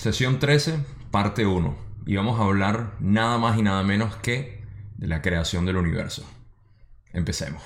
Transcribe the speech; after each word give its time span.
Sesión 0.00 0.38
13, 0.38 0.82
parte 1.10 1.44
1. 1.44 1.76
Y 2.06 2.16
vamos 2.16 2.40
a 2.40 2.44
hablar 2.44 2.94
nada 3.00 3.36
más 3.36 3.58
y 3.58 3.62
nada 3.62 3.82
menos 3.82 4.16
que 4.16 4.64
de 4.96 5.06
la 5.06 5.20
creación 5.20 5.66
del 5.66 5.76
universo. 5.76 6.26
Empecemos. 7.12 7.62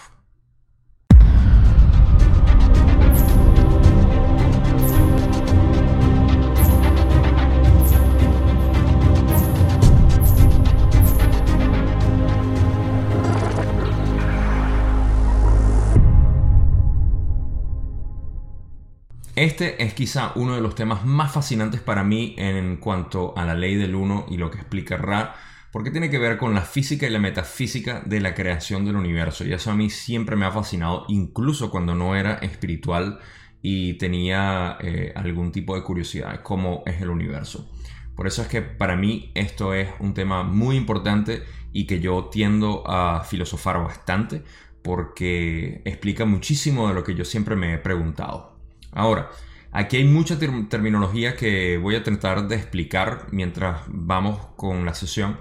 Este 19.37 19.83
es 19.83 19.95
quizá 19.95 20.31
uno 20.37 20.55
de 20.55 20.61
los 20.61 20.77
temas 20.77 21.05
más 21.05 21.33
fascinantes 21.33 21.81
para 21.81 22.05
mí 22.05 22.37
en 22.39 22.77
cuanto 22.77 23.37
a 23.37 23.45
la 23.45 23.57
ley 23.57 23.75
del 23.75 23.97
uno 23.97 24.27
y 24.31 24.37
lo 24.37 24.49
que 24.49 24.59
explica 24.59 24.97
Ra, 24.97 25.35
porque 25.73 25.91
tiene 25.91 26.09
que 26.09 26.21
ver 26.21 26.39
con 26.39 26.55
la 26.55 26.61
física 26.61 27.09
y 27.09 27.11
la 27.11 27.19
metafísica 27.19 28.01
de 28.07 28.21
la 28.21 28.33
creación 28.33 28.85
del 28.85 28.95
universo. 28.95 29.45
Y 29.45 29.53
eso 29.53 29.73
a 29.73 29.75
mí 29.75 29.91
siempre 29.91 30.37
me 30.37 30.47
ha 30.47 30.53
fascinado, 30.53 31.05
incluso 31.09 31.69
cuando 31.73 31.97
no 31.97 32.15
era 32.15 32.35
espiritual 32.35 33.19
y 33.61 33.95
tenía 33.95 34.79
eh, 34.81 35.13
algún 35.17 35.51
tipo 35.51 35.75
de 35.75 35.83
curiosidad, 35.83 36.41
cómo 36.43 36.85
es 36.87 37.03
el 37.03 37.11
universo. 37.11 37.69
Por 38.15 38.29
eso 38.29 38.41
es 38.41 38.47
que 38.47 38.63
para 38.63 38.95
mí 38.95 39.33
esto 39.35 39.75
es 39.75 39.89
un 39.99 40.15
tema 40.15 40.45
muy 40.45 40.77
importante 40.77 41.43
y 41.73 41.89
que 41.89 41.99
yo 41.99 42.27
tiendo 42.31 42.89
a 42.89 43.25
filosofar 43.25 43.83
bastante 43.83 44.45
porque 44.83 45.83
explica 45.85 46.25
muchísimo 46.25 46.87
de 46.87 46.95
lo 46.95 47.03
que 47.03 47.17
yo 47.17 47.25
siempre 47.25 47.57
me 47.57 47.75
he 47.75 47.79
preguntado. 47.79 48.54
Ahora, 48.95 49.31
aquí 49.73 49.97
hay 49.97 50.05
mucha 50.05 50.39
terminología 50.39 51.35
que 51.35 51.79
voy 51.79 51.97
a 51.97 52.05
tratar 52.05 52.47
de 52.47 52.55
explicar 52.55 53.27
mientras 53.33 53.83
vamos 53.89 54.39
con 54.57 54.87
la 54.87 54.95
sesión 54.95 55.37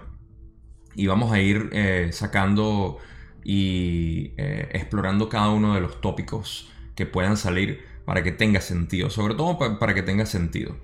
y 0.96 1.06
vamos 1.06 1.32
a 1.32 1.40
ir 1.40 1.70
eh, 1.72 2.10
sacando 2.12 2.98
y 3.44 4.34
eh, 4.38 4.70
explorando 4.74 5.30
cada 5.30 5.50
uno 5.50 5.76
de 5.76 5.82
los 5.82 6.02
tópicos 6.02 6.72
que 6.96 7.06
puedan 7.06 7.38
salir 7.38 7.86
para 8.06 8.24
que 8.24 8.32
tenga 8.32 8.60
sentido, 8.60 9.12
sobre 9.12 9.36
todo 9.36 9.58
para 9.80 9.94
que 9.94 10.02
tenga 10.02 10.26
sentido. 10.26 10.76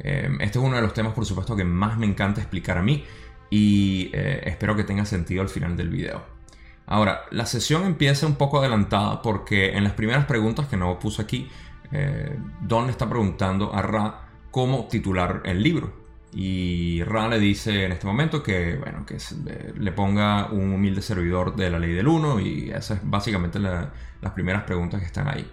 Eh, 0.00 0.28
este 0.40 0.58
es 0.58 0.64
uno 0.64 0.74
de 0.76 0.82
los 0.82 0.92
temas, 0.92 1.14
por 1.14 1.24
supuesto, 1.24 1.54
que 1.54 1.64
más 1.64 1.96
me 1.96 2.06
encanta 2.06 2.40
explicar 2.40 2.76
a 2.76 2.82
mí 2.82 3.04
y 3.50 4.10
espero 4.14 4.76
que 4.76 4.84
tenga 4.84 5.04
sentido 5.04 5.42
al 5.42 5.48
final 5.48 5.76
del 5.76 5.90
video. 5.90 6.24
Ahora, 6.86 7.22
la 7.30 7.46
sesión 7.46 7.84
empieza 7.84 8.26
un 8.26 8.34
poco 8.34 8.58
adelantada 8.58 9.22
porque 9.22 9.76
en 9.76 9.84
las 9.84 9.92
primeras 9.92 10.26
preguntas 10.26 10.66
que 10.66 10.76
no 10.76 10.98
puse 10.98 11.22
aquí, 11.22 11.48
eh, 11.92 12.38
Don 12.62 12.86
le 12.86 12.92
está 12.92 13.08
preguntando 13.08 13.74
a 13.74 13.82
Ra 13.82 14.28
cómo 14.50 14.86
titular 14.88 15.42
el 15.44 15.62
libro. 15.62 16.00
Y 16.32 17.02
Ra 17.04 17.28
le 17.28 17.40
dice 17.40 17.84
en 17.84 17.92
este 17.92 18.06
momento 18.06 18.42
que, 18.42 18.76
bueno, 18.76 19.04
que 19.04 19.16
eh, 19.16 19.74
le 19.76 19.92
ponga 19.92 20.50
un 20.52 20.72
humilde 20.72 21.02
servidor 21.02 21.56
de 21.56 21.70
la 21.70 21.78
ley 21.78 21.92
del 21.92 22.06
1 22.06 22.40
y 22.40 22.70
esas 22.70 22.98
es 22.98 23.10
básicamente 23.10 23.58
las 23.58 24.32
primeras 24.34 24.62
preguntas 24.62 25.00
que 25.00 25.06
están 25.06 25.28
ahí. 25.28 25.48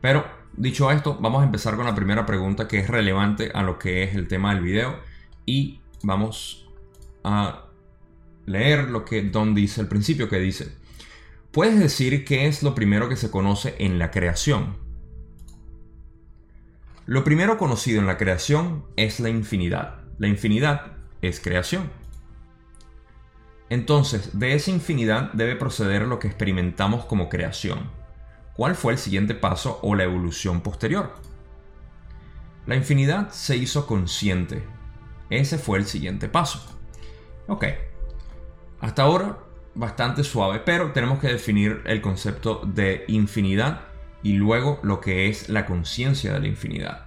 Pero 0.00 0.26
dicho 0.54 0.90
esto, 0.90 1.16
vamos 1.20 1.42
a 1.42 1.46
empezar 1.46 1.76
con 1.76 1.86
la 1.86 1.94
primera 1.94 2.26
pregunta 2.26 2.68
que 2.68 2.78
es 2.78 2.88
relevante 2.88 3.50
a 3.54 3.62
lo 3.62 3.78
que 3.78 4.02
es 4.02 4.14
el 4.14 4.28
tema 4.28 4.54
del 4.54 4.62
video 4.62 4.98
y 5.46 5.80
vamos 6.02 6.68
a 7.24 7.64
leer 8.46 8.90
lo 8.90 9.04
que 9.04 9.22
Don 9.22 9.54
dice 9.54 9.80
al 9.80 9.88
principio 9.88 10.28
que 10.28 10.38
dice, 10.38 10.72
¿puedes 11.52 11.78
decir 11.78 12.24
qué 12.24 12.46
es 12.46 12.62
lo 12.62 12.74
primero 12.74 13.08
que 13.08 13.16
se 13.16 13.30
conoce 13.30 13.76
en 13.78 13.98
la 13.98 14.10
creación? 14.10 14.87
Lo 17.08 17.24
primero 17.24 17.56
conocido 17.56 18.00
en 18.00 18.06
la 18.06 18.18
creación 18.18 18.84
es 18.96 19.18
la 19.18 19.30
infinidad. 19.30 19.94
La 20.18 20.28
infinidad 20.28 20.92
es 21.22 21.40
creación. 21.40 21.90
Entonces, 23.70 24.38
de 24.38 24.52
esa 24.52 24.70
infinidad 24.70 25.32
debe 25.32 25.56
proceder 25.56 26.02
lo 26.02 26.18
que 26.18 26.28
experimentamos 26.28 27.06
como 27.06 27.30
creación. 27.30 27.90
¿Cuál 28.52 28.74
fue 28.74 28.92
el 28.92 28.98
siguiente 28.98 29.34
paso 29.34 29.78
o 29.82 29.94
la 29.94 30.04
evolución 30.04 30.60
posterior? 30.60 31.14
La 32.66 32.76
infinidad 32.76 33.30
se 33.30 33.56
hizo 33.56 33.86
consciente. 33.86 34.62
Ese 35.30 35.56
fue 35.56 35.78
el 35.78 35.86
siguiente 35.86 36.28
paso. 36.28 36.78
Ok. 37.46 37.64
Hasta 38.80 39.04
ahora, 39.04 39.38
bastante 39.74 40.24
suave, 40.24 40.60
pero 40.60 40.92
tenemos 40.92 41.20
que 41.20 41.28
definir 41.28 41.80
el 41.86 42.02
concepto 42.02 42.60
de 42.66 43.06
infinidad 43.08 43.87
y 44.22 44.32
luego 44.32 44.80
lo 44.82 45.00
que 45.00 45.28
es 45.28 45.48
la 45.48 45.66
conciencia 45.66 46.32
de 46.32 46.40
la 46.40 46.48
infinidad. 46.48 47.06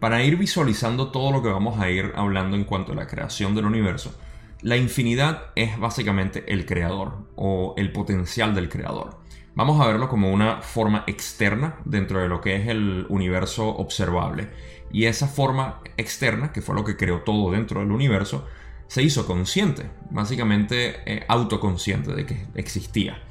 Para 0.00 0.22
ir 0.22 0.36
visualizando 0.36 1.10
todo 1.10 1.32
lo 1.32 1.42
que 1.42 1.48
vamos 1.48 1.80
a 1.80 1.88
ir 1.90 2.12
hablando 2.14 2.56
en 2.56 2.64
cuanto 2.64 2.92
a 2.92 2.96
la 2.96 3.06
creación 3.06 3.54
del 3.54 3.64
universo, 3.64 4.14
la 4.60 4.76
infinidad 4.76 5.46
es 5.56 5.78
básicamente 5.78 6.44
el 6.52 6.66
creador 6.66 7.26
o 7.36 7.74
el 7.76 7.92
potencial 7.92 8.54
del 8.54 8.68
creador. 8.68 9.18
Vamos 9.54 9.80
a 9.80 9.86
verlo 9.86 10.08
como 10.08 10.32
una 10.32 10.62
forma 10.62 11.04
externa 11.06 11.76
dentro 11.84 12.20
de 12.20 12.28
lo 12.28 12.40
que 12.40 12.56
es 12.56 12.66
el 12.66 13.06
universo 13.08 13.68
observable. 13.68 14.48
Y 14.90 15.04
esa 15.04 15.28
forma 15.28 15.80
externa, 15.96 16.52
que 16.52 16.60
fue 16.60 16.74
lo 16.74 16.84
que 16.84 16.96
creó 16.96 17.20
todo 17.20 17.52
dentro 17.52 17.80
del 17.80 17.92
universo, 17.92 18.46
se 18.86 19.02
hizo 19.02 19.26
consciente, 19.26 19.90
básicamente 20.10 20.96
eh, 21.06 21.24
autoconsciente 21.28 22.14
de 22.14 22.26
que 22.26 22.46
existía. 22.54 23.22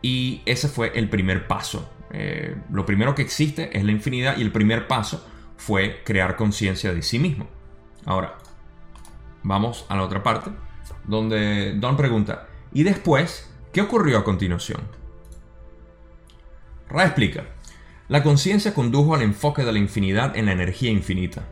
Y 0.00 0.42
ese 0.46 0.68
fue 0.68 0.92
el 0.94 1.08
primer 1.08 1.46
paso 1.46 1.88
eh, 2.12 2.56
lo 2.70 2.84
primero 2.84 3.14
que 3.14 3.22
existe 3.22 3.76
es 3.76 3.84
la 3.84 3.92
infinidad 3.92 4.36
y 4.36 4.42
el 4.42 4.52
primer 4.52 4.86
paso 4.86 5.26
fue 5.56 6.02
crear 6.04 6.36
conciencia 6.36 6.92
de 6.92 7.02
sí 7.02 7.18
mismo. 7.18 7.48
Ahora, 8.04 8.38
vamos 9.42 9.86
a 9.88 9.96
la 9.96 10.02
otra 10.02 10.22
parte, 10.22 10.50
donde 11.04 11.74
Don 11.76 11.96
pregunta, 11.96 12.48
¿y 12.72 12.82
después 12.82 13.50
qué 13.72 13.80
ocurrió 13.80 14.18
a 14.18 14.24
continuación? 14.24 14.82
Ra 16.88 17.04
explica, 17.04 17.44
la 18.08 18.22
conciencia 18.22 18.74
condujo 18.74 19.14
al 19.14 19.22
enfoque 19.22 19.64
de 19.64 19.72
la 19.72 19.78
infinidad 19.78 20.36
en 20.36 20.46
la 20.46 20.52
energía 20.52 20.90
infinita. 20.90 21.48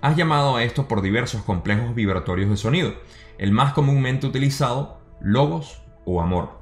Has 0.00 0.16
llamado 0.16 0.54
a 0.54 0.62
esto 0.62 0.86
por 0.86 1.02
diversos 1.02 1.42
complejos 1.42 1.94
vibratorios 1.94 2.48
de 2.48 2.56
sonido, 2.56 2.94
el 3.38 3.50
más 3.50 3.72
comúnmente 3.72 4.26
utilizado, 4.26 5.00
logos 5.20 5.82
o 6.04 6.20
amor. 6.20 6.55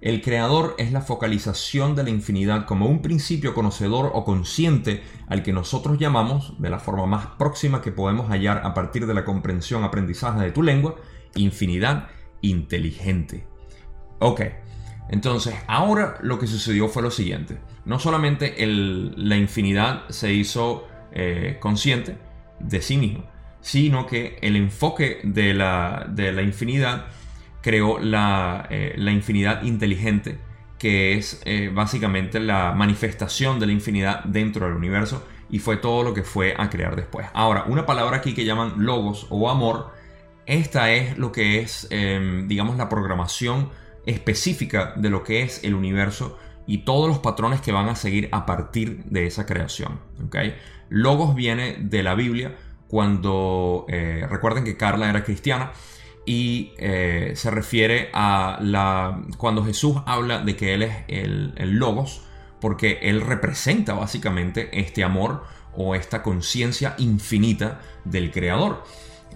El 0.00 0.22
creador 0.22 0.76
es 0.78 0.92
la 0.92 1.00
focalización 1.00 1.96
de 1.96 2.04
la 2.04 2.10
infinidad 2.10 2.66
como 2.66 2.86
un 2.86 3.02
principio 3.02 3.52
conocedor 3.52 4.12
o 4.14 4.24
consciente 4.24 5.02
al 5.26 5.42
que 5.42 5.52
nosotros 5.52 5.98
llamamos, 5.98 6.54
de 6.60 6.70
la 6.70 6.78
forma 6.78 7.06
más 7.06 7.26
próxima 7.38 7.82
que 7.82 7.90
podemos 7.90 8.28
hallar 8.28 8.62
a 8.64 8.74
partir 8.74 9.06
de 9.06 9.14
la 9.14 9.24
comprensión 9.24 9.82
aprendizaje 9.82 10.40
de 10.40 10.52
tu 10.52 10.62
lengua, 10.62 10.94
infinidad 11.34 12.08
inteligente. 12.42 13.44
Ok, 14.20 14.42
entonces 15.08 15.56
ahora 15.66 16.18
lo 16.22 16.38
que 16.38 16.46
sucedió 16.46 16.88
fue 16.88 17.02
lo 17.02 17.10
siguiente. 17.10 17.58
No 17.84 17.98
solamente 17.98 18.54
la 19.16 19.36
infinidad 19.36 20.08
se 20.10 20.32
hizo 20.32 20.86
eh, 21.10 21.56
consciente 21.58 22.18
de 22.60 22.82
sí 22.82 22.98
mismo, 22.98 23.24
sino 23.60 24.06
que 24.06 24.38
el 24.42 24.54
enfoque 24.54 25.20
de 25.24 25.54
la, 25.54 26.06
de 26.08 26.30
la 26.32 26.42
infinidad 26.42 27.06
creó 27.62 27.98
eh, 27.98 28.94
la, 28.96 29.12
infinidad 29.12 29.62
inteligente, 29.62 30.38
que 30.78 31.14
es 31.14 31.40
eh, 31.44 31.70
básicamente 31.72 32.40
la 32.40 32.72
manifestación 32.72 33.58
de 33.58 33.66
la 33.66 33.72
infinidad 33.72 34.24
dentro 34.24 34.66
del 34.66 34.76
universo 34.76 35.26
y 35.50 35.58
fue 35.58 35.76
todo 35.76 36.02
lo 36.02 36.14
que 36.14 36.22
fue 36.22 36.54
a 36.56 36.68
crear 36.70 36.94
después. 36.96 37.26
Ahora, 37.32 37.64
una 37.66 37.86
palabra 37.86 38.18
aquí 38.18 38.34
que 38.34 38.44
llaman 38.44 38.74
logos 38.84 39.26
o 39.30 39.50
amor, 39.50 39.92
esta 40.46 40.92
es 40.92 41.18
lo 41.18 41.32
que 41.32 41.60
es, 41.60 41.86
em, 41.90 42.48
digamos, 42.48 42.76
la 42.76 42.88
programación 42.88 43.70
específica 44.06 44.94
de 44.96 45.10
lo 45.10 45.22
que 45.22 45.42
es 45.42 45.64
el 45.64 45.74
universo 45.74 46.38
y 46.66 46.78
todos 46.78 47.08
los 47.08 47.18
patrones 47.18 47.60
que 47.60 47.72
van 47.72 47.88
a 47.88 47.96
seguir 47.96 48.28
a 48.32 48.46
partir 48.46 49.04
de 49.04 49.26
esa 49.26 49.46
creación. 49.46 50.00
¿okay? 50.26 50.54
Logos 50.90 51.34
viene 51.34 51.76
de 51.80 52.02
la 52.02 52.14
Biblia 52.14 52.56
cuando, 52.88 53.86
eh, 53.88 54.26
recuerden 54.28 54.64
que 54.64 54.76
Carla 54.76 55.08
era 55.10 55.24
cristiana, 55.24 55.72
y 56.28 56.74
eh, 56.76 57.32
se 57.36 57.50
refiere 57.50 58.10
a 58.12 58.58
la 58.60 59.22
cuando 59.38 59.64
Jesús 59.64 59.96
habla 60.04 60.40
de 60.40 60.56
que 60.56 60.74
Él 60.74 60.82
es 60.82 60.94
el, 61.08 61.54
logos, 61.78 62.20
porque 62.60 62.98
Él 63.00 63.22
representa 63.22 63.94
básicamente 63.94 64.68
este 64.78 65.02
amor 65.02 65.44
o 65.74 65.94
esta 65.94 66.22
conciencia 66.22 66.94
infinita 66.98 67.80
del 68.04 68.30
Creador. 68.30 68.84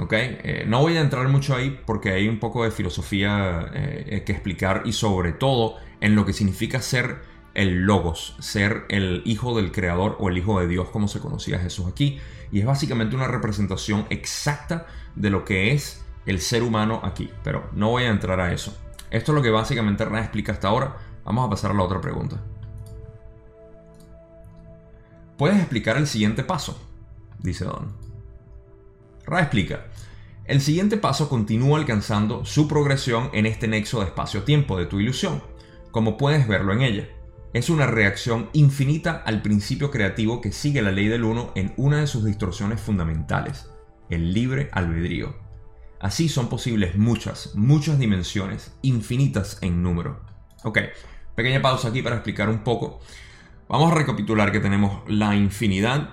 ¿okay? 0.00 0.36
Eh, 0.42 0.64
no 0.66 0.82
voy 0.82 0.98
a 0.98 1.00
entrar 1.00 1.26
mucho 1.28 1.56
ahí 1.56 1.80
porque 1.86 2.10
hay 2.10 2.28
un 2.28 2.38
poco 2.38 2.62
de 2.62 2.70
filosofía 2.70 3.70
eh, 3.72 4.22
que 4.26 4.32
explicar 4.32 4.82
y 4.84 4.92
sobre 4.92 5.32
todo 5.32 5.76
en 6.02 6.14
lo 6.14 6.26
que 6.26 6.34
significa 6.34 6.82
ser 6.82 7.22
el 7.54 7.86
logos, 7.86 8.36
ser 8.38 8.84
el 8.90 9.22
hijo 9.24 9.56
del 9.56 9.72
creador 9.72 10.18
o 10.20 10.28
el 10.28 10.36
hijo 10.36 10.60
de 10.60 10.68
Dios 10.68 10.90
como 10.90 11.08
se 11.08 11.20
conocía 11.20 11.58
Jesús 11.58 11.86
aquí. 11.86 12.18
Y 12.50 12.60
es 12.60 12.66
básicamente 12.66 13.16
una 13.16 13.28
representación 13.28 14.04
exacta 14.10 14.84
de 15.16 15.30
lo 15.30 15.46
que 15.46 15.72
es 15.72 16.02
el 16.26 16.40
ser 16.40 16.62
humano 16.62 17.00
aquí, 17.02 17.30
pero 17.42 17.68
no 17.72 17.90
voy 17.90 18.04
a 18.04 18.10
entrar 18.10 18.40
a 18.40 18.52
eso. 18.52 18.76
Esto 19.10 19.32
es 19.32 19.36
lo 19.36 19.42
que 19.42 19.50
básicamente 19.50 20.04
Ra 20.04 20.20
explica 20.20 20.52
hasta 20.52 20.68
ahora. 20.68 20.96
Vamos 21.24 21.46
a 21.46 21.50
pasar 21.50 21.70
a 21.70 21.74
la 21.74 21.82
otra 21.82 22.00
pregunta. 22.00 22.42
¿Puedes 25.36 25.58
explicar 25.58 25.96
el 25.96 26.06
siguiente 26.06 26.44
paso? 26.44 26.80
Dice 27.38 27.64
Don. 27.64 27.96
Ra 29.26 29.40
explica, 29.40 29.86
el 30.44 30.60
siguiente 30.60 30.96
paso 30.96 31.28
continúa 31.28 31.78
alcanzando 31.78 32.44
su 32.44 32.66
progresión 32.66 33.30
en 33.32 33.46
este 33.46 33.68
nexo 33.68 34.00
de 34.00 34.06
espacio-tiempo 34.06 34.76
de 34.78 34.86
tu 34.86 34.98
ilusión, 34.98 35.42
como 35.90 36.16
puedes 36.16 36.48
verlo 36.48 36.72
en 36.72 36.82
ella. 36.82 37.08
Es 37.52 37.70
una 37.70 37.86
reacción 37.86 38.48
infinita 38.52 39.22
al 39.24 39.42
principio 39.42 39.90
creativo 39.90 40.40
que 40.40 40.52
sigue 40.52 40.80
la 40.80 40.90
ley 40.90 41.08
del 41.08 41.24
uno 41.24 41.52
en 41.54 41.74
una 41.76 42.00
de 42.00 42.06
sus 42.06 42.24
distorsiones 42.24 42.80
fundamentales, 42.80 43.70
el 44.10 44.32
libre 44.32 44.68
albedrío. 44.72 45.41
Así 46.02 46.28
son 46.28 46.48
posibles 46.48 46.96
muchas, 46.96 47.54
muchas 47.54 47.96
dimensiones, 47.96 48.76
infinitas 48.82 49.58
en 49.62 49.84
número. 49.84 50.20
Ok, 50.64 50.80
pequeña 51.36 51.62
pausa 51.62 51.88
aquí 51.88 52.02
para 52.02 52.16
explicar 52.16 52.48
un 52.48 52.64
poco. 52.64 52.98
Vamos 53.68 53.92
a 53.92 53.94
recapitular 53.94 54.50
que 54.50 54.58
tenemos 54.58 55.04
la 55.06 55.36
infinidad 55.36 56.10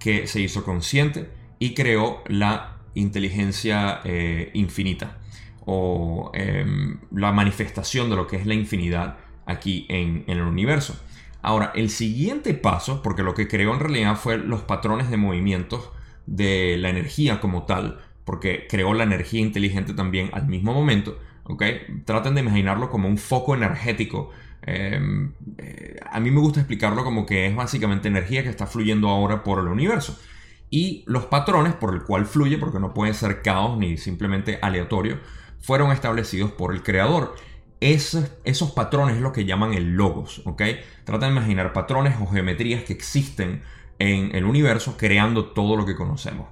que 0.00 0.26
se 0.26 0.40
hizo 0.40 0.64
consciente 0.64 1.30
y 1.60 1.72
creó 1.72 2.24
la 2.26 2.78
inteligencia 2.94 4.00
eh, 4.02 4.50
infinita 4.54 5.18
o 5.64 6.32
em, 6.34 6.98
la 7.12 7.30
manifestación 7.30 8.10
de 8.10 8.16
lo 8.16 8.26
que 8.26 8.38
es 8.38 8.44
la 8.46 8.54
infinidad 8.54 9.18
aquí 9.46 9.86
en, 9.88 10.24
en, 10.26 10.38
el 10.38 10.42
universo. 10.46 10.98
Ahora, 11.42 11.70
el 11.76 11.90
siguiente 11.90 12.54
paso, 12.54 13.04
porque 13.04 13.22
lo 13.22 13.34
que 13.34 13.46
creó 13.46 13.72
en 13.72 13.80
realidad 13.80 14.16
fue 14.16 14.36
los 14.36 14.62
patrones 14.62 15.10
de 15.10 15.16
movimientos 15.16 15.90
de 16.26 16.76
la 16.76 16.90
energía 16.90 17.40
como 17.40 17.62
tal, 17.62 18.00
porque 18.28 18.66
creó 18.68 18.92
la 18.92 19.04
energía 19.04 19.40
inteligente 19.40 19.94
también 19.94 20.28
al 20.34 20.48
mismo 20.48 20.74
momento, 20.74 21.18
¿ok? 21.44 21.62
Traten 22.04 22.34
de 22.34 22.42
imaginarlo 22.42 22.90
como 22.90 23.08
un 23.08 23.16
foco 23.16 23.54
energético. 23.54 24.28
Em, 24.60 25.32
eh, 25.56 25.96
a 26.12 26.20
mí 26.20 26.30
me 26.30 26.38
gusta 26.38 26.60
explicarlo 26.60 27.04
como 27.04 27.24
que 27.24 27.46
es 27.46 27.56
básicamente 27.56 28.06
energía 28.08 28.42
que 28.42 28.50
está 28.50 28.66
fluyendo 28.66 29.08
ahora 29.08 29.42
por 29.42 29.60
el 29.60 29.68
universo 29.68 30.20
y 30.68 31.04
los 31.06 31.24
patrones 31.24 31.72
por 31.72 31.94
el 31.94 32.02
cual 32.02 32.26
fluye, 32.26 32.58
porque 32.58 32.78
no 32.78 32.92
puede 32.92 33.14
ser 33.14 33.40
caos 33.40 33.78
ni 33.78 33.96
simplemente 33.96 34.58
aleatorio, 34.60 35.20
fueron 35.58 35.90
establecidos 35.90 36.52
por 36.52 36.74
el 36.74 36.82
creador. 36.82 37.34
Esos, 37.80 38.30
esos 38.44 38.72
patrones 38.72 39.16
es 39.16 39.22
lo 39.22 39.32
que 39.32 39.46
llaman 39.46 39.72
el 39.72 39.94
logos, 39.94 40.42
¿ok? 40.44 40.62
Trata 41.04 41.24
de 41.24 41.32
imaginar 41.32 41.72
patrones 41.72 42.16
o 42.20 42.26
geometrías 42.26 42.82
que 42.82 42.92
existen 42.92 43.62
en 43.98 44.36
el 44.36 44.44
universo 44.44 44.98
creando 44.98 45.46
todo 45.46 45.76
lo 45.76 45.86
que 45.86 45.96
conocemos. 45.96 46.48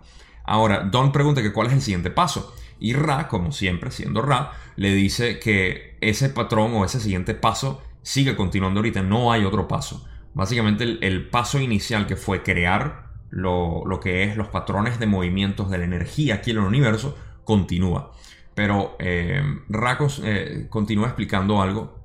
Ahora, 0.46 0.80
Don 0.80 1.12
pregunta 1.12 1.42
que 1.42 1.52
cuál 1.52 1.66
es 1.66 1.72
el 1.74 1.82
siguiente 1.82 2.10
paso. 2.10 2.54
Y 2.78 2.92
Ra, 2.92 3.28
como 3.28 3.52
siempre, 3.52 3.90
siendo 3.90 4.22
Ra, 4.22 4.52
le 4.76 4.94
dice 4.94 5.38
que 5.38 5.96
ese 6.00 6.28
patrón 6.28 6.72
o 6.74 6.84
ese 6.84 7.00
siguiente 7.00 7.34
paso 7.34 7.82
sigue 8.02 8.36
continuando 8.36 8.78
ahorita, 8.78 9.02
no 9.02 9.32
hay 9.32 9.44
otro 9.44 9.66
paso. 9.66 10.06
Básicamente 10.34 10.98
el 11.00 11.28
paso 11.28 11.58
inicial 11.58 12.06
que 12.06 12.16
fue 12.16 12.42
crear 12.42 13.06
lo, 13.30 13.84
que 14.02 14.24
es 14.24 14.36
los 14.36 14.48
patrones 14.48 14.98
de 14.98 15.06
movimientos 15.06 15.70
de 15.70 15.78
la 15.78 15.84
energía 15.84 16.36
aquí 16.36 16.50
en 16.52 16.58
el 16.58 16.64
universo 16.64 17.16
continúa. 17.44 18.12
Pero 18.54 18.96
eh, 18.98 19.42
Racos 19.68 20.22
eh, 20.24 20.66
continúa 20.70 21.06
explicando 21.06 21.60
algo 21.60 21.98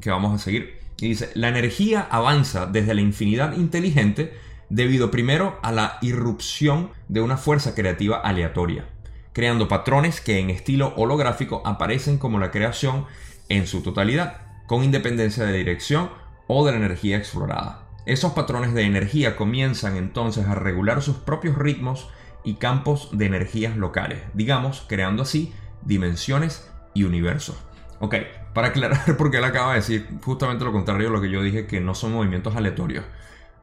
que 0.00 0.10
vamos 0.10 0.34
a 0.34 0.38
seguir. 0.38 0.78
Y 1.00 1.08
dice, 1.08 1.30
la 1.34 1.48
energía 1.48 2.06
avanza 2.10 2.66
desde 2.66 2.94
la 2.94 3.00
infinidad 3.00 3.56
inteligente 3.56 4.32
debido 4.68 5.10
primero 5.10 5.58
a 5.62 5.72
la 5.72 5.98
irrupción 6.02 6.90
de 7.08 7.20
una 7.20 7.36
fuerza 7.36 7.74
creativa 7.74 8.18
aleatoria, 8.18 8.86
creando 9.32 9.68
patrones 9.68 10.20
que 10.20 10.38
en 10.38 10.50
estilo 10.50 10.94
holográfico 10.96 11.62
aparecen 11.64 12.18
como 12.18 12.38
la 12.38 12.50
creación 12.50 13.06
en 13.48 13.66
su 13.66 13.82
totalidad, 13.82 14.42
con 14.66 14.84
independencia 14.84 15.44
de 15.44 15.52
dirección 15.52 16.10
o 16.46 16.64
de 16.64 16.72
la 16.72 16.78
energía 16.78 17.16
explorada. 17.16 17.84
Esos 18.06 18.32
patrones 18.32 18.74
de 18.74 18.82
energía 18.82 19.36
comienzan 19.36 19.96
entonces 19.96 20.46
a 20.46 20.54
regular 20.54 21.02
sus 21.02 21.16
propios 21.16 21.56
ritmos 21.56 22.08
y 22.44 22.54
campos 22.54 23.08
de 23.12 23.26
energías 23.26 23.76
locales, 23.76 24.20
digamos, 24.34 24.84
creando 24.86 25.22
así 25.22 25.54
dimensiones 25.82 26.70
y 26.92 27.04
universos. 27.04 27.56
Ok, 28.00 28.16
para 28.52 28.68
aclarar 28.68 29.16
por 29.18 29.30
qué 29.30 29.38
él 29.38 29.44
acaba 29.44 29.70
de 29.70 29.80
decir 29.80 30.06
justamente 30.22 30.64
lo 30.64 30.72
contrario 30.72 31.08
a 31.08 31.12
lo 31.12 31.20
que 31.20 31.30
yo 31.30 31.42
dije, 31.42 31.66
que 31.66 31.80
no 31.80 31.94
son 31.94 32.12
movimientos 32.12 32.54
aleatorios. 32.56 33.04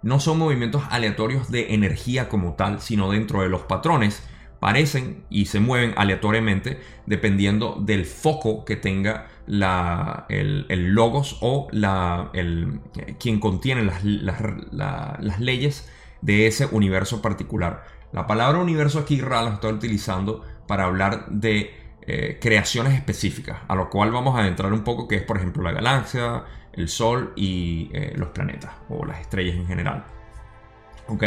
No 0.03 0.19
son 0.19 0.39
movimientos 0.39 0.83
aleatorios 0.89 1.51
de 1.51 1.73
energía 1.73 2.29
como 2.29 2.53
tal, 2.53 2.81
sino 2.81 3.11
dentro 3.11 3.41
de 3.41 3.49
los 3.49 3.61
patrones 3.61 4.23
parecen 4.61 5.23
y 5.31 5.47
se 5.47 5.59
mueven 5.59 5.95
aleatoriamente 5.97 6.79
dependiendo 7.07 7.77
del 7.81 8.05
foco 8.05 8.63
que 8.63 8.75
tenga 8.75 9.27
el, 10.29 10.93
logos 10.93 11.39
o 11.41 11.67
la, 11.71 12.29
el, 12.33 12.79
quien 13.19 13.39
contiene 13.39 13.83
las, 13.83 14.03
las, 14.03 15.39
leyes 15.39 15.89
de 16.21 16.45
ese 16.45 16.67
universo 16.67 17.23
particular. 17.23 17.85
La 18.13 18.27
palabra 18.27 18.59
universo 18.59 18.99
aquí 18.99 19.19
Ra 19.19 19.41
la 19.41 19.55
estoy 19.55 19.73
utilizando 19.73 20.45
para 20.67 20.85
hablar 20.85 21.25
de 21.29 21.80
eh, 22.07 22.39
creaciones 22.41 22.93
específicas, 22.93 23.59
a 23.67 23.75
lo 23.75 23.89
cual 23.89 24.11
vamos 24.11 24.35
a 24.35 24.41
adentrar 24.41 24.73
un 24.73 24.83
poco, 24.83 25.07
que 25.07 25.17
es 25.17 25.23
por 25.23 25.37
ejemplo 25.37 25.61
la 25.63 25.71
galaxia, 25.71 26.43
el 26.73 26.87
Sol 26.89 27.33
y 27.35 27.89
eh, 27.93 28.13
los 28.15 28.29
planetas 28.29 28.71
o 28.89 29.05
las 29.05 29.21
estrellas 29.21 29.55
en 29.55 29.67
general. 29.67 30.05
¿Ok? 31.07 31.23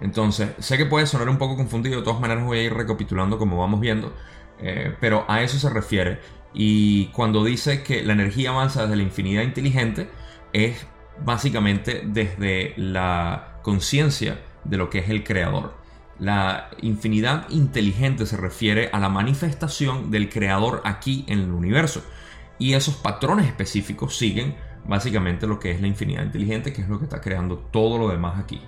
Entonces, 0.00 0.50
sé 0.58 0.76
que 0.76 0.86
puede 0.86 1.06
sonar 1.06 1.28
un 1.28 1.38
poco 1.38 1.56
confundido, 1.56 1.98
de 1.98 2.04
todas 2.04 2.20
maneras 2.20 2.44
voy 2.44 2.58
a 2.58 2.62
ir 2.62 2.74
recapitulando 2.74 3.38
como 3.38 3.58
vamos 3.58 3.80
viendo, 3.80 4.14
eh, 4.60 4.94
pero 5.00 5.24
a 5.28 5.42
eso 5.42 5.58
se 5.58 5.70
refiere. 5.70 6.20
Y 6.52 7.06
cuando 7.06 7.44
dice 7.44 7.82
que 7.82 8.02
la 8.02 8.12
energía 8.12 8.50
avanza 8.50 8.82
desde 8.82 8.96
la 8.96 9.02
infinidad 9.02 9.42
inteligente, 9.42 10.08
es 10.52 10.86
básicamente 11.24 12.02
desde 12.04 12.74
la 12.76 13.60
conciencia 13.62 14.40
de 14.64 14.76
lo 14.76 14.90
que 14.90 14.98
es 14.98 15.08
el 15.08 15.24
creador. 15.24 15.77
La 16.18 16.70
infinidad 16.82 17.48
inteligente 17.48 18.26
se 18.26 18.36
refiere 18.36 18.90
a 18.92 18.98
la 18.98 19.08
manifestación 19.08 20.10
del 20.10 20.28
creador 20.28 20.82
aquí 20.84 21.24
en 21.28 21.38
el 21.38 21.52
universo. 21.52 22.02
Y 22.58 22.74
esos 22.74 22.96
patrones 22.96 23.46
específicos 23.46 24.16
siguen 24.16 24.56
básicamente 24.84 25.46
lo 25.46 25.60
que 25.60 25.70
es 25.70 25.80
la 25.80 25.86
infinidad 25.86 26.24
inteligente, 26.24 26.72
que 26.72 26.82
es 26.82 26.88
lo 26.88 26.98
que 26.98 27.04
está 27.04 27.20
creando 27.20 27.58
todo 27.58 27.98
lo 27.98 28.08
demás 28.08 28.40
aquí. 28.40 28.60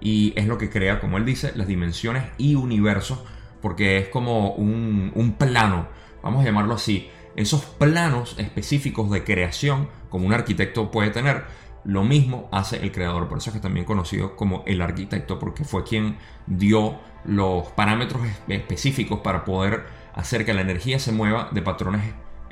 Y 0.00 0.32
es 0.36 0.46
lo 0.46 0.58
que 0.58 0.70
crea, 0.70 1.00
como 1.00 1.16
él 1.16 1.24
dice, 1.24 1.52
las 1.56 1.66
dimensiones 1.66 2.24
y 2.38 2.54
universos, 2.54 3.18
porque 3.60 3.98
es 3.98 4.08
como 4.08 4.52
un, 4.52 5.34
plano, 5.38 5.88
vamos 6.22 6.42
a 6.42 6.44
llamarlo 6.44 6.74
así, 6.74 7.08
esos 7.34 7.64
planos 7.64 8.36
específicos 8.38 9.10
de 9.10 9.24
creación, 9.24 9.88
como 10.10 10.26
un 10.26 10.34
arquitecto 10.34 10.90
puede 10.90 11.10
tener, 11.10 11.44
lo 11.84 12.02
mismo 12.02 12.48
hace 12.50 12.82
el 12.82 12.92
creador, 12.92 13.28
por 13.28 13.38
eso 13.38 13.50
es 13.50 13.54
que 13.54 13.60
también 13.60 13.84
conocido 13.84 14.36
como 14.36 14.62
el 14.66 14.80
arquitecto, 14.80 15.38
porque 15.38 15.64
fue 15.64 15.84
quien 15.84 16.16
dio 16.46 16.98
los 17.24 17.68
parámetros 17.68 18.22
específicos 18.48 19.20
para 19.20 19.44
poder 19.44 19.86
hacer 20.14 20.44
que 20.44 20.54
la 20.54 20.62
energía 20.62 20.98
se 20.98 21.12
mueva 21.12 21.48
de 21.52 21.62
patrones 21.62 22.02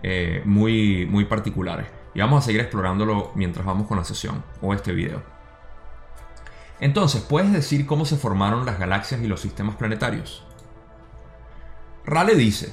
eh, 0.03 0.43
muy, 0.45 1.07
muy 1.07 1.25
particulares. 1.25 1.87
Y 2.15 2.21
vamos 2.21 2.43
a 2.43 2.47
seguir 2.47 2.61
explorándolo 2.61 3.33
mientras 3.35 3.65
vamos 3.65 3.87
con 3.87 3.97
la 3.97 4.05
sesión 4.05 4.45
o 4.61 4.75
este 4.75 4.93
video. 4.93 5.23
Entonces, 6.81 7.23
¿puedes 7.23 7.53
decir 7.53 7.87
cómo 7.87 8.05
se 8.05 8.17
formaron 8.17 8.67
las 8.67 8.79
galaxias 8.79 9.23
y 9.23 9.29
los 9.29 9.41
sistemas 9.41 9.77
planetarios? 9.77 10.45
Rale 12.05 12.35
dice, 12.35 12.73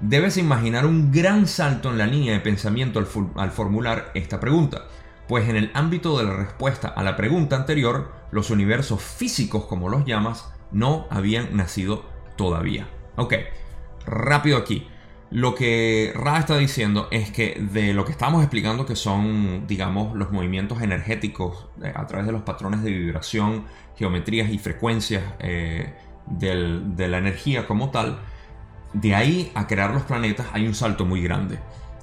debes 0.00 0.36
imaginar 0.36 0.86
un 0.86 1.10
gran 1.10 1.48
salto 1.48 1.90
en 1.90 1.98
la 1.98 2.06
línea 2.06 2.32
de 2.34 2.40
pensamiento 2.40 3.04
al, 3.34 3.50
formular 3.50 4.12
esta 4.14 4.38
pregunta, 4.38 4.84
pues 5.28 5.48
en 5.48 5.56
el 5.56 5.70
ámbito 5.74 6.18
de 6.18 6.24
la 6.24 6.34
respuesta 6.34 6.88
a 6.88 7.02
la 7.02 7.16
pregunta 7.16 7.56
anterior, 7.56 8.12
los 8.32 8.50
universos 8.50 9.02
físicos, 9.02 9.66
como 9.66 9.88
los 9.88 10.04
llamas, 10.04 10.52
no 10.72 11.06
habían 11.10 11.56
nacido 11.56 12.04
todavía. 12.36 12.88
Ok, 13.16 13.34
rápido 14.06 14.56
aquí. 14.56 14.88
Lo 15.30 15.54
que 15.54 16.12
Ra 16.16 16.38
está 16.38 16.56
diciendo 16.56 17.08
es 17.10 17.30
que 17.30 17.60
de 17.60 17.92
lo 17.92 18.06
que 18.06 18.12
estamos 18.12 18.42
explicando, 18.42 18.86
que 18.86 18.96
son, 18.96 19.66
digamos, 19.66 20.16
los 20.16 20.32
movimientos 20.32 20.80
energéticos 20.80 21.68
eh, 21.82 21.92
a 21.94 22.06
través 22.06 22.26
de 22.26 22.32
los 22.32 22.42
patrones 22.42 22.82
de 22.82 22.90
vibración, 22.90 23.64
geometrías 23.96 24.50
y 24.50 24.58
frecuencias 24.58 25.22
eh, 25.40 25.92
de 26.26 27.08
la 27.08 27.18
energía 27.18 27.66
como 27.66 27.90
tal, 27.90 28.20
de 28.94 29.14
ahí 29.14 29.52
a 29.54 29.66
crear 29.66 29.92
los 29.92 30.02
planetas 30.04 30.46
hay 30.52 30.66
un 30.66 30.74
salto 30.74 31.04
muy 31.04 31.22
grande. 31.22 31.58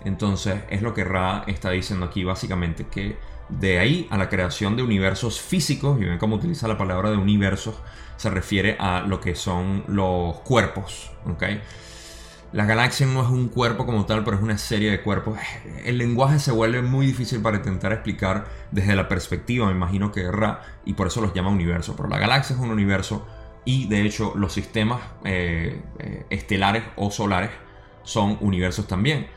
Entonces 0.05 0.61
es 0.69 0.81
lo 0.81 0.93
que 0.93 1.03
Ra 1.03 1.43
está 1.47 1.71
diciendo 1.71 2.05
aquí 2.05 2.23
básicamente, 2.23 2.87
que 2.87 3.17
de 3.49 3.79
ahí 3.79 4.07
a 4.09 4.17
la 4.17 4.29
creación 4.29 4.75
de 4.75 4.83
universos 4.83 5.41
físicos, 5.41 5.99
y 5.99 6.05
ven 6.05 6.17
cómo 6.17 6.37
utiliza 6.37 6.67
la 6.67 6.77
palabra 6.77 7.11
de 7.11 7.17
universos, 7.17 7.75
se 8.17 8.29
refiere 8.29 8.77
a 8.79 9.01
lo 9.01 9.19
que 9.19 9.35
son 9.35 9.83
los 9.87 10.37
cuerpos, 10.37 11.11
¿ok? 11.25 11.43
La 12.53 12.65
galaxia 12.65 13.05
no 13.05 13.21
es 13.21 13.27
un 13.27 13.49
cuerpo 13.49 13.85
como 13.85 14.05
tal, 14.05 14.23
pero 14.23 14.37
es 14.37 14.43
una 14.43 14.57
serie 14.57 14.89
de 14.89 15.01
cuerpos. 15.01 15.37
El 15.83 15.97
lenguaje 15.97 16.39
se 16.39 16.51
vuelve 16.51 16.81
muy 16.81 17.05
difícil 17.05 17.41
para 17.41 17.57
intentar 17.57 17.91
explicar 17.91 18.45
desde 18.71 18.95
la 18.95 19.09
perspectiva, 19.09 19.65
me 19.65 19.73
imagino 19.73 20.11
que 20.11 20.31
Ra, 20.31 20.61
y 20.85 20.93
por 20.93 21.07
eso 21.07 21.19
los 21.19 21.33
llama 21.33 21.49
universo. 21.49 21.95
Pero 21.97 22.07
la 22.07 22.17
galaxia 22.17 22.55
es 22.55 22.61
un 22.61 22.69
universo 22.69 23.27
y 23.65 23.87
de 23.87 24.03
hecho 24.03 24.31
los 24.35 24.53
sistemas 24.53 25.01
eh, 25.25 25.81
eh, 25.99 26.25
estelares 26.29 26.83
o 26.95 27.11
solares 27.11 27.49
son 28.03 28.37
universos 28.39 28.87
también. 28.87 29.27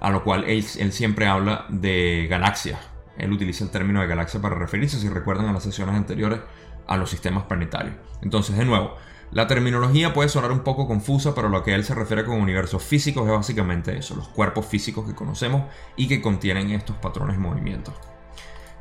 A 0.00 0.10
lo 0.10 0.22
cual 0.24 0.44
él, 0.44 0.62
siempre 0.62 1.26
habla 1.26 1.66
de 1.68 2.26
galaxias. 2.28 2.78
Él 3.16 3.32
utiliza 3.32 3.64
el 3.64 3.70
término 3.70 4.00
de 4.00 4.06
galaxia 4.06 4.40
para 4.40 4.54
referirse, 4.54 4.98
si 4.98 5.08
recuerdan 5.08 5.46
a 5.46 5.52
las 5.52 5.62
sesiones 5.62 5.94
anteriores, 5.94 6.40
a 6.86 6.96
los 6.96 7.10
sistemas 7.10 7.44
planetarios. 7.44 7.94
Entonces, 8.22 8.56
de 8.56 8.64
nuevo, 8.64 8.96
La 9.32 9.46
terminología 9.48 10.14
puede 10.14 10.28
sonar 10.28 10.52
un 10.52 10.60
poco 10.60 10.86
confusa, 10.86 11.34
pero 11.34 11.48
lo 11.48 11.62
que 11.64 11.74
él 11.74 11.84
se 11.84 11.94
refiere 11.94 12.24
con 12.24 12.40
universos 12.40 12.82
físicos 12.82 13.26
es 13.26 13.32
básicamente 13.32 13.96
eso, 13.96 14.14
los 14.14 14.28
cuerpos 14.28 14.66
físicos 14.66 15.06
que 15.06 15.14
conocemos 15.14 15.64
y 15.96 16.06
que 16.06 16.22
contienen 16.22 16.70
estos 16.70 16.96
patrones 16.96 17.36
de 17.36 17.42
movimiento. 17.42 17.92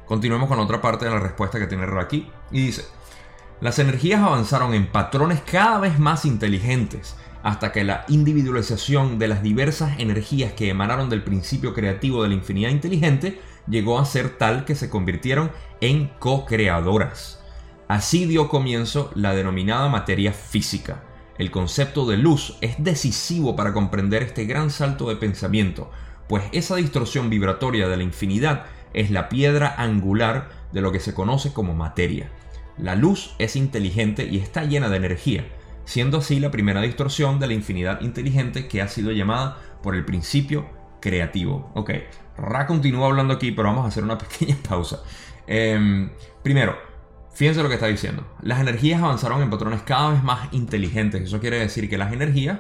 Continuemos 0.06 0.48
con 0.48 0.60
otra 0.60 0.82
parte 0.82 1.06
de 1.06 1.12
la 1.12 1.20
respuesta 1.20 1.58
que 1.58 1.66
tiene 1.66 1.86
aquí 2.00 2.30
y 2.52 2.68
dice, 2.68 2.86
las 3.60 3.80
energías 3.80 4.22
avanzaron 4.22 4.76
en 4.76 4.92
patrones 4.92 5.42
cada 5.42 5.80
vez 5.80 5.98
más 5.98 6.26
inteligentes 6.26 7.16
hasta 7.46 7.72
que 7.72 7.84
la 7.84 8.06
individualización 8.08 9.20
de 9.20 9.28
las 9.28 9.44
diversas 9.44 10.00
energías 10.00 10.54
que 10.54 10.68
emanaron 10.68 11.12
del 11.12 11.24
principio 11.24 11.76
creativo 11.76 12.24
de 12.24 12.30
la 12.30 12.34
infinidad 12.34 12.72
inteligente 12.72 13.40
llegó 13.68 14.00
a 14.00 14.06
ser 14.06 14.40
tal 14.40 14.66
que 14.66 14.74
se 14.74 14.90
convirtieron 14.90 15.52
en 15.80 16.08
co-creadoras. 16.18 17.40
Así 17.88 18.26
dio 18.26 18.50
comienzo 18.50 19.12
la 19.14 19.36
denominada 19.36 19.90
materia 19.90 20.34
física. 20.34 21.04
El 21.38 21.52
concepto 21.52 22.08
de 22.08 22.18
luz 22.18 22.58
es 22.62 22.84
decisivo 22.84 23.56
para 23.56 23.74
comprender 23.74 24.24
este 24.24 24.46
gran 24.46 24.72
salto 24.72 25.08
de 25.08 25.16
pensamiento, 25.16 25.92
pues 26.28 26.46
esa 26.52 26.78
distorsión 26.78 27.30
vibratoria 27.30 27.88
de 27.88 27.98
la 27.98 28.04
infinidad 28.04 28.66
es 28.96 29.12
la 29.12 29.30
piedra 29.30 29.76
angular 29.78 30.50
de 30.72 30.82
lo 30.82 30.92
que 30.92 31.00
se 31.00 31.14
conoce 31.14 31.54
como 31.54 31.76
materia. 31.76 32.32
La 32.80 32.96
luz 32.96 33.36
es 33.38 33.56
inteligente 33.56 34.26
y 34.26 34.40
está 34.40 34.64
llena 34.64 34.90
de 34.90 34.98
energía, 34.98 35.46
siendo 35.86 36.18
así 36.18 36.40
la 36.40 36.52
primera 36.52 36.82
distorsión 36.82 37.40
de 37.40 37.48
la 37.48 37.54
infinidad 37.54 38.02
inteligente 38.02 38.68
que 38.68 38.82
ha 38.82 38.88
sido 38.88 39.12
llamada 39.12 39.58
por 39.82 39.96
el 39.96 40.06
principio 40.06 40.70
creativo. 41.00 41.72
Ok, 41.76 41.92
Ra 42.38 42.68
continúa 42.68 43.08
hablando 43.08 43.34
aquí, 43.34 43.52
pero 43.52 43.70
vamos 43.70 43.86
a 43.86 43.88
hacer 43.88 44.04
una 44.04 44.18
pequeña 44.18 44.58
pausa. 44.68 45.02
Em, 45.48 46.10
primero, 46.44 46.76
fíjense 47.34 47.64
lo 47.64 47.70
que 47.70 47.76
está 47.76 47.88
diciendo. 47.88 48.26
Las 48.42 48.60
energías 48.60 49.02
avanzaron 49.02 49.42
en 49.42 49.50
patrones 49.50 49.82
cada 49.84 50.12
vez 50.12 50.24
más 50.24 50.54
inteligentes. 50.54 51.22
Eso 51.22 51.40
quiere 51.40 51.60
decir 51.60 51.90
que 51.90 51.98
las 51.98 52.12
energías 52.14 52.60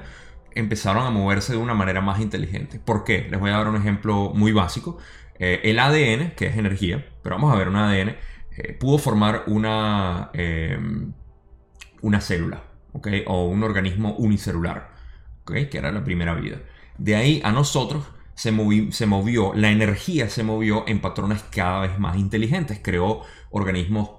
empezaron 0.51 1.05
a 1.05 1.09
moverse 1.09 1.53
de 1.53 1.59
una 1.59 1.73
manera 1.73 2.01
más 2.01 2.19
inteligente. 2.21 2.79
¿Por 2.79 3.03
qué? 3.03 3.27
Les 3.29 3.39
voy 3.39 3.49
a 3.51 3.57
dar 3.57 3.67
un 3.67 3.75
ejemplo 3.75 4.31
muy 4.33 4.51
básico. 4.53 4.97
Eh, 5.37 5.61
el 5.65 5.79
ADN, 5.79 6.31
que 6.35 6.47
es 6.47 6.57
energía, 6.57 7.05
pero 7.21 7.35
vamos 7.35 7.53
a 7.53 7.57
ver 7.57 7.67
un 7.67 7.75
ADN, 7.75 8.15
eh, 8.57 8.73
pudo 8.79 8.97
formar 8.97 9.43
una, 9.47 10.29
em, 10.33 11.13
una 12.01 12.21
célula, 12.21 12.63
¿ok? 12.95 13.07
O 13.27 13.45
un 13.45 13.63
organismo 13.63 14.15
unicelular, 14.15 14.89
¿ok? 15.43 15.69
Que 15.69 15.77
era 15.77 15.91
la 15.91 16.03
primera 16.03 16.33
vida. 16.33 16.61
De 16.97 17.15
ahí 17.15 17.41
a 17.43 17.51
nosotros 17.51 18.05
se, 18.35 18.51
se, 18.91 19.05
movió, 19.05 19.53
la 19.53 19.69
energía 19.69 20.29
se 20.29 20.43
movió 20.43 20.85
en 20.87 21.01
patrones 21.01 21.43
cada 21.51 21.81
vez 21.81 21.99
más 21.99 22.17
inteligentes. 22.17 22.79
Creó 22.81 23.21
organismos 23.49 24.11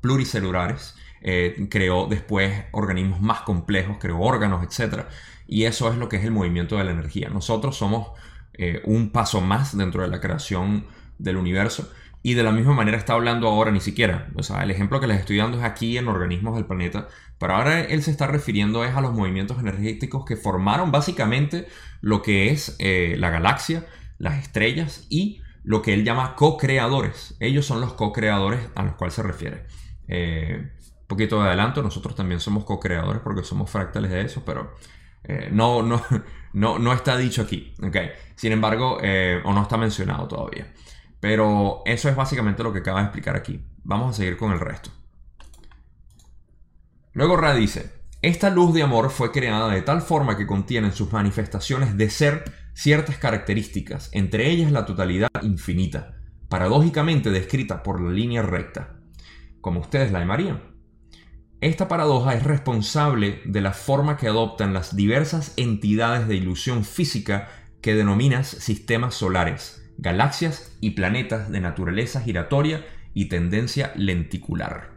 pluricelulares, 0.00 0.96
eh, 1.22 1.68
creó 1.70 2.06
después 2.06 2.64
organismos 2.72 3.20
más 3.20 3.42
complejos, 3.42 3.98
creó 4.00 4.20
órganos, 4.20 4.64
etc. 4.64 5.04
Y 5.46 5.64
eso 5.64 5.90
es 5.90 5.96
lo 5.96 6.08
que 6.08 6.16
es 6.16 6.24
el 6.24 6.32
movimiento 6.32 6.76
de 6.76 6.84
la 6.84 6.90
energía. 6.90 7.28
Nosotros 7.28 7.76
somos 7.76 8.08
eh, 8.54 8.82
un 8.84 9.10
paso 9.10 9.40
más 9.40 9.76
dentro 9.76 10.02
de 10.02 10.08
la 10.08 10.20
creación 10.20 10.86
del 11.18 11.36
universo. 11.36 11.92
Y 12.22 12.34
de 12.34 12.42
la 12.42 12.52
misma 12.52 12.74
manera 12.74 12.98
está 12.98 13.14
hablando 13.14 13.48
ahora 13.48 13.70
ni 13.70 13.80
siquiera. 13.80 14.28
O 14.34 14.42
sea, 14.42 14.62
el 14.62 14.70
ejemplo 14.70 15.00
que 15.00 15.06
les 15.06 15.20
estoy 15.20 15.38
dando 15.38 15.58
es 15.58 15.64
aquí 15.64 15.96
en 15.96 16.08
organismos 16.08 16.54
del 16.54 16.66
planeta. 16.66 17.08
Pero 17.38 17.54
ahora 17.54 17.80
él 17.80 18.02
se 18.02 18.10
está 18.10 18.26
refiriendo 18.26 18.84
es 18.84 18.94
a 18.94 19.00
los 19.00 19.14
movimientos 19.14 19.58
energéticos 19.58 20.26
que 20.26 20.36
formaron 20.36 20.92
básicamente 20.92 21.66
lo 22.02 22.20
que 22.20 22.50
es 22.50 22.76
eh, 22.78 23.16
la 23.18 23.30
galaxia, 23.30 23.86
las 24.18 24.38
estrellas 24.38 25.06
y 25.08 25.40
lo 25.64 25.80
que 25.80 25.94
él 25.94 26.04
llama 26.04 26.34
co-creadores. 26.36 27.36
Ellos 27.40 27.64
son 27.64 27.80
los 27.80 27.94
co-creadores 27.94 28.60
a 28.74 28.82
los 28.82 28.94
cuales 28.96 29.14
se 29.14 29.22
refiere. 29.22 29.64
Eh, 30.08 30.70
un 31.00 31.06
poquito 31.06 31.40
de 31.40 31.48
adelanto, 31.48 31.82
nosotros 31.82 32.14
también 32.14 32.40
somos 32.40 32.64
co-creadores 32.64 33.22
porque 33.22 33.42
somos 33.42 33.70
fractales 33.70 34.10
de 34.10 34.20
eso, 34.20 34.42
pero 34.44 34.74
eh, 35.24 35.48
no, 35.50 35.82
no, 35.82 36.02
no, 36.52 36.78
no, 36.78 36.92
está 36.92 37.16
dicho 37.16 37.40
aquí. 37.40 37.74
Okay. 37.82 38.10
Sin 38.34 38.52
embargo, 38.52 38.98
o 38.98 39.52
no 39.54 39.62
está 39.62 39.78
mencionado 39.78 40.28
todavía. 40.28 40.70
Pero 41.20 41.82
eso 41.84 42.08
es 42.08 42.16
básicamente 42.16 42.62
lo 42.62 42.72
que 42.72 42.80
acaba 42.80 43.00
de 43.00 43.06
explicar 43.06 43.36
aquí. 43.36 43.62
Vamos 43.84 44.10
a 44.10 44.16
seguir 44.16 44.36
con 44.36 44.52
el 44.52 44.60
resto. 44.60 44.90
Luego 47.12 47.36
Ra 47.36 47.54
dice, 47.54 47.92
esta 48.22 48.50
luz 48.50 48.74
de 48.74 48.82
amor 48.82 49.10
fue 49.10 49.32
creada 49.32 49.68
de 49.72 49.82
tal 49.82 50.02
forma 50.02 50.36
que 50.36 50.46
contiene 50.46 50.88
en 50.88 50.92
sus 50.94 51.12
manifestaciones 51.12 51.96
de 51.96 52.10
ser 52.10 52.44
ciertas 52.74 53.16
características, 53.16 54.10
entre 54.12 54.50
ellas 54.50 54.72
la 54.72 54.86
totalidad 54.86 55.30
infinita, 55.42 56.16
paradójicamente 56.48 57.30
descrita 57.30 57.82
por 57.82 58.00
la 58.00 58.10
línea 58.10 58.42
recta, 58.42 59.00
como 59.60 59.80
ustedes 59.80 60.12
la 60.12 60.20
llamarían. 60.20 60.62
Esta 61.60 61.88
paradoja 61.88 62.34
es 62.34 62.44
responsable 62.44 63.42
de 63.44 63.60
la 63.60 63.72
forma 63.72 64.16
que 64.16 64.28
adoptan 64.28 64.72
las 64.72 64.96
diversas 64.96 65.52
entidades 65.56 66.26
de 66.28 66.36
ilusión 66.36 66.84
física 66.84 67.48
que 67.82 67.94
denominas 67.94 68.48
sistemas 68.48 69.14
solares, 69.14 69.79
galaxias 70.00 70.76
y 70.80 70.90
planetas 70.90 71.50
de 71.50 71.60
naturaleza 71.60 72.20
giratoria 72.20 72.84
y 73.14 73.26
tendencia 73.26 73.92
lenticular. 73.96 74.90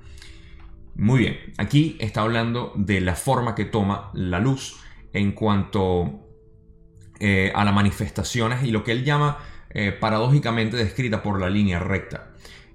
Muy 0.95 1.19
bien, 1.19 1.37
aquí 1.57 1.97
está 1.99 2.21
hablando 2.21 2.73
de 2.75 3.01
la 3.01 3.15
forma 3.15 3.55
que 3.55 3.65
toma 3.65 4.11
la 4.13 4.39
luz 4.39 4.79
en 5.11 5.31
cuanto 5.31 6.27
eh, 7.19 7.51
a 7.55 7.65
las 7.65 7.73
manifestaciones 7.73 8.63
y 8.63 8.71
lo 8.71 8.83
que 8.83 8.91
él 8.91 9.03
llama 9.03 9.39
eh, 9.71 9.91
paradójicamente 9.91 10.77
descrita 10.77 11.23
por 11.23 11.39
la 11.39 11.49
línea 11.49 11.79
recta. 11.79 12.31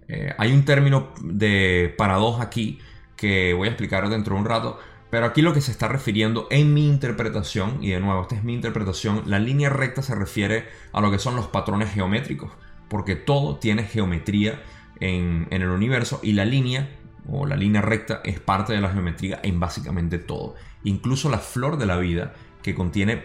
Eh, 0.08 0.34
hay 0.36 0.52
un 0.52 0.64
término 0.64 1.12
de 1.22 1.94
paradoja 1.96 2.44
aquí 2.44 2.78
que 3.16 3.52
voy 3.52 3.68
a 3.68 3.70
explicar 3.72 4.08
dentro 4.08 4.34
de 4.34 4.40
un 4.40 4.46
rato, 4.46 4.78
pero 5.10 5.26
aquí 5.26 5.40
lo 5.40 5.54
que 5.54 5.60
se 5.60 5.70
está 5.70 5.88
refiriendo 5.88 6.46
en 6.50 6.74
mi 6.74 6.86
interpretación, 6.86 7.82
y 7.82 7.90
de 7.90 8.00
nuevo, 8.00 8.22
esta 8.22 8.34
es 8.34 8.44
mi 8.44 8.54
interpretación, 8.54 9.22
la 9.26 9.38
línea 9.38 9.70
recta 9.70 10.02
se 10.02 10.14
refiere 10.14 10.66
a 10.92 11.00
lo 11.00 11.10
que 11.10 11.18
son 11.18 11.34
los 11.34 11.48
patrones 11.48 11.92
geométricos, 11.92 12.52
porque 12.88 13.16
todo 13.16 13.56
tiene 13.56 13.84
geometría 13.84 14.62
en, 15.00 15.46
el 15.50 15.68
universo 15.68 16.20
y 16.22 16.32
la 16.32 16.44
línea 16.44 16.90
o 17.26 17.46
la 17.46 17.56
línea 17.56 17.82
recta 17.82 18.20
es 18.24 18.40
parte 18.40 18.72
de 18.72 18.80
la 18.80 18.90
geometría 18.90 19.40
en 19.42 19.60
básicamente 19.60 20.18
todo. 20.18 20.54
Incluso 20.84 21.30
la 21.30 21.38
flor 21.38 21.78
de 21.78 21.86
la 21.86 21.96
vida, 21.96 22.34
que 22.62 22.74
contiene 22.74 23.24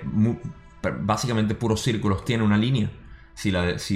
básicamente 1.02 1.56
puros 1.56 1.82
círculos, 1.82 2.24
tiene 2.26 2.44
una 2.44 2.58
línea, 2.58 2.92
si, 3.34 3.52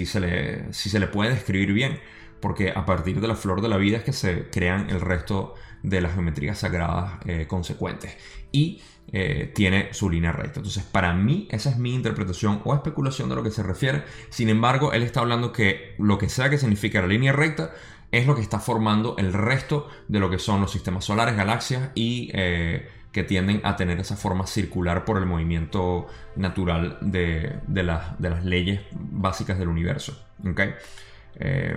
se 0.06 0.20
le, 0.20 0.74
si 0.74 0.90
se 0.90 1.00
le 1.00 1.08
puede 1.08 1.32
describir 1.32 1.74
bien, 1.74 2.00
porque 2.42 2.72
a 2.72 2.86
partir 2.86 3.20
de 3.22 3.28
la 3.28 3.36
flor 3.36 3.62
de 3.62 3.70
la 3.70 3.78
vida 3.78 3.98
es 3.98 4.04
que 4.04 4.14
se 4.14 4.50
crean 4.50 4.90
el 4.90 5.02
resto 5.02 5.56
de 5.84 6.02
las 6.02 6.14
geometrías 6.14 6.60
sagradas 6.60 7.20
eh, 7.26 7.48
consecuentes. 7.48 8.18
Y 8.52 8.82
eh, 9.14 9.52
tiene 9.56 9.94
su 9.94 10.10
línea 10.10 10.34
recta. 10.34 10.60
Entonces, 10.60 10.84
para 10.84 11.14
mí, 11.14 11.48
esa 11.50 11.70
es 11.70 11.78
mi 11.78 11.94
interpretación 11.94 12.62
o 12.66 12.74
especulación 12.74 13.30
de 13.30 13.36
lo 13.36 13.44
que 13.44 13.52
se 13.52 13.64
refiere. 13.64 14.04
Sin 14.30 14.50
embargo, 14.50 14.92
él 14.92 15.04
está 15.04 15.22
hablando 15.22 15.54
que 15.54 15.96
lo 15.98 16.18
que 16.18 16.28
sea 16.28 16.50
que 16.50 16.58
significa 16.58 17.02
la 17.02 17.08
línea 17.08 17.32
recta 17.32 17.72
es 18.12 18.28
lo 18.28 18.36
que 18.36 18.42
está 18.42 18.60
formando 18.60 19.16
el 19.18 19.34
resto 19.34 19.88
de 20.08 20.20
lo 20.20 20.30
que 20.30 20.40
son 20.40 20.62
los 20.62 20.72
sistemas 20.72 21.06
solares, 21.06 21.36
galaxias 21.36 21.90
y 21.96 22.32
eh, 22.34 22.90
que 23.12 23.24
tienden 23.24 23.62
a 23.64 23.76
tener 23.76 24.00
esa 24.00 24.16
forma 24.18 24.46
circular 24.46 25.06
por 25.06 25.18
el 25.18 25.26
movimiento 25.26 26.08
natural 26.36 26.98
de, 27.02 27.60
las 27.68 28.46
leyes 28.46 28.82
básicas 28.92 29.58
del 29.58 29.70
universo. 29.70 30.22
¿okay? 30.50 30.74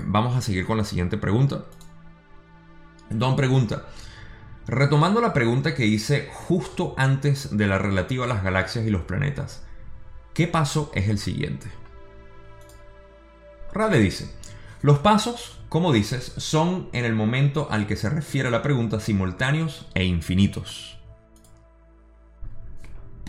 Vamos 0.04 0.36
a 0.36 0.40
seguir 0.40 0.66
con 0.66 0.76
la 0.76 0.84
siguiente 0.84 1.18
pregunta. 1.18 1.64
Don 3.10 3.34
pregunta, 3.34 3.86
retomando 4.66 5.20
la 5.20 5.32
pregunta 5.32 5.74
que 5.74 5.86
hice 5.86 6.28
justo 6.32 6.94
antes 6.96 7.56
de 7.56 7.66
la 7.66 7.78
relativa 7.78 8.24
a 8.24 8.28
las 8.28 8.44
galaxias 8.44 8.86
y 8.86 8.90
los 8.90 9.02
planetas, 9.02 9.64
¿qué 10.32 10.46
paso 10.46 10.92
es 10.94 11.08
el 11.08 11.18
siguiente? 11.18 11.66
Rale 13.72 13.98
dice, 13.98 14.30
los 14.82 15.00
pasos, 15.00 15.58
como 15.68 15.92
dices, 15.92 16.32
son 16.36 16.88
en 16.92 17.04
el 17.04 17.14
momento 17.14 17.68
al 17.70 17.86
que 17.86 17.96
se 17.96 18.08
refiere 18.08 18.50
la 18.50 18.62
pregunta 18.62 19.00
simultáneos 19.00 19.88
e 19.94 20.04
infinitos. 20.04 20.99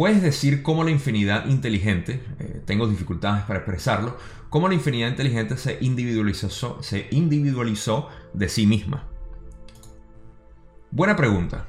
Puedes 0.02 0.24
decir 0.24 0.64
cómo 0.64 0.84
la 0.84 0.90
infinidad 0.90 1.46
inteligente, 1.46 2.24
eh, 2.40 2.60
tengo 2.66 2.88
dificultades 2.88 3.44
para 3.44 3.60
expresarlo, 3.60 4.18
cómo 4.50 4.68
la 4.68 4.74
infinidad 4.74 5.10
inteligente 5.10 5.58
se 5.58 5.78
individualizó, 5.80 6.82
se 6.82 7.08
individualizó 7.12 8.10
de 8.34 8.50
sí 8.50 8.66
misma. 8.66 9.08
Buena 10.90 11.16
pregunta. 11.16 11.68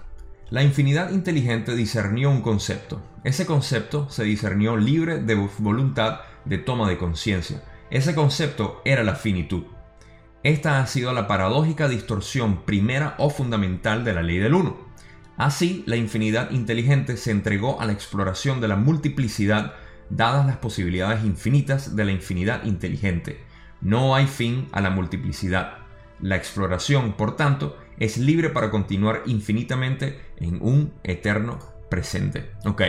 La 0.49 0.63
infinidad 0.63 1.11
inteligente 1.11 1.77
discernió 1.77 2.31
un 2.31 2.41
concepto. 2.41 3.03
Ese 3.23 3.45
concepto 3.45 4.09
se 4.09 4.25
discernió 4.25 4.79
libre 4.79 5.19
de 5.19 5.35
voluntad 5.59 6.21
de 6.47 6.57
toma 6.57 6.89
de 6.89 6.97
conciencia. 6.97 7.63
Ese 7.91 8.15
concepto 8.15 8.81
era 8.87 9.03
la 9.03 9.15
finitud. 9.15 9.65
Esta 10.43 10.81
ha 10.81 10.87
sido 10.87 11.13
la 11.13 11.27
paradójica 11.27 11.87
distorsión 11.87 12.65
primera 12.65 13.15
o 13.19 13.29
fundamental 13.29 14.07
de 14.07 14.15
la 14.15 14.23
ley 14.23 14.39
del 14.39 14.55
uno. 14.55 14.92
Así, 15.37 15.83
la 15.87 15.97
infinidad 15.97 16.51
inteligente 16.51 17.17
se 17.17 17.31
entregó 17.31 17.81
a 17.81 17.87
la 17.87 17.93
exploración 17.93 18.61
de 18.61 18.69
la 18.69 18.77
multiplicidad 18.77 19.75
dadas 20.11 20.47
las 20.47 20.59
posibilidades 20.59 21.25
infinitas 21.25 21.97
de 21.97 22.05
la 22.05 22.13
infinidad 22.13 22.65
inteligente. 22.65 23.41
No 23.81 24.15
hay 24.15 24.27
fin 24.27 24.69
a 24.73 24.81
la 24.81 24.91
multiplicidad. 24.91 25.79
La 26.21 26.37
exploración, 26.37 27.15
por 27.15 27.37
tanto, 27.37 27.77
es 27.99 28.19
libre 28.19 28.51
para 28.51 28.71
continuar 28.71 29.23
infinitamente 29.27 30.21
en 30.37 30.59
un 30.61 30.93
eterno 31.03 31.59
presente. 31.89 32.53
Ok, 32.65 32.83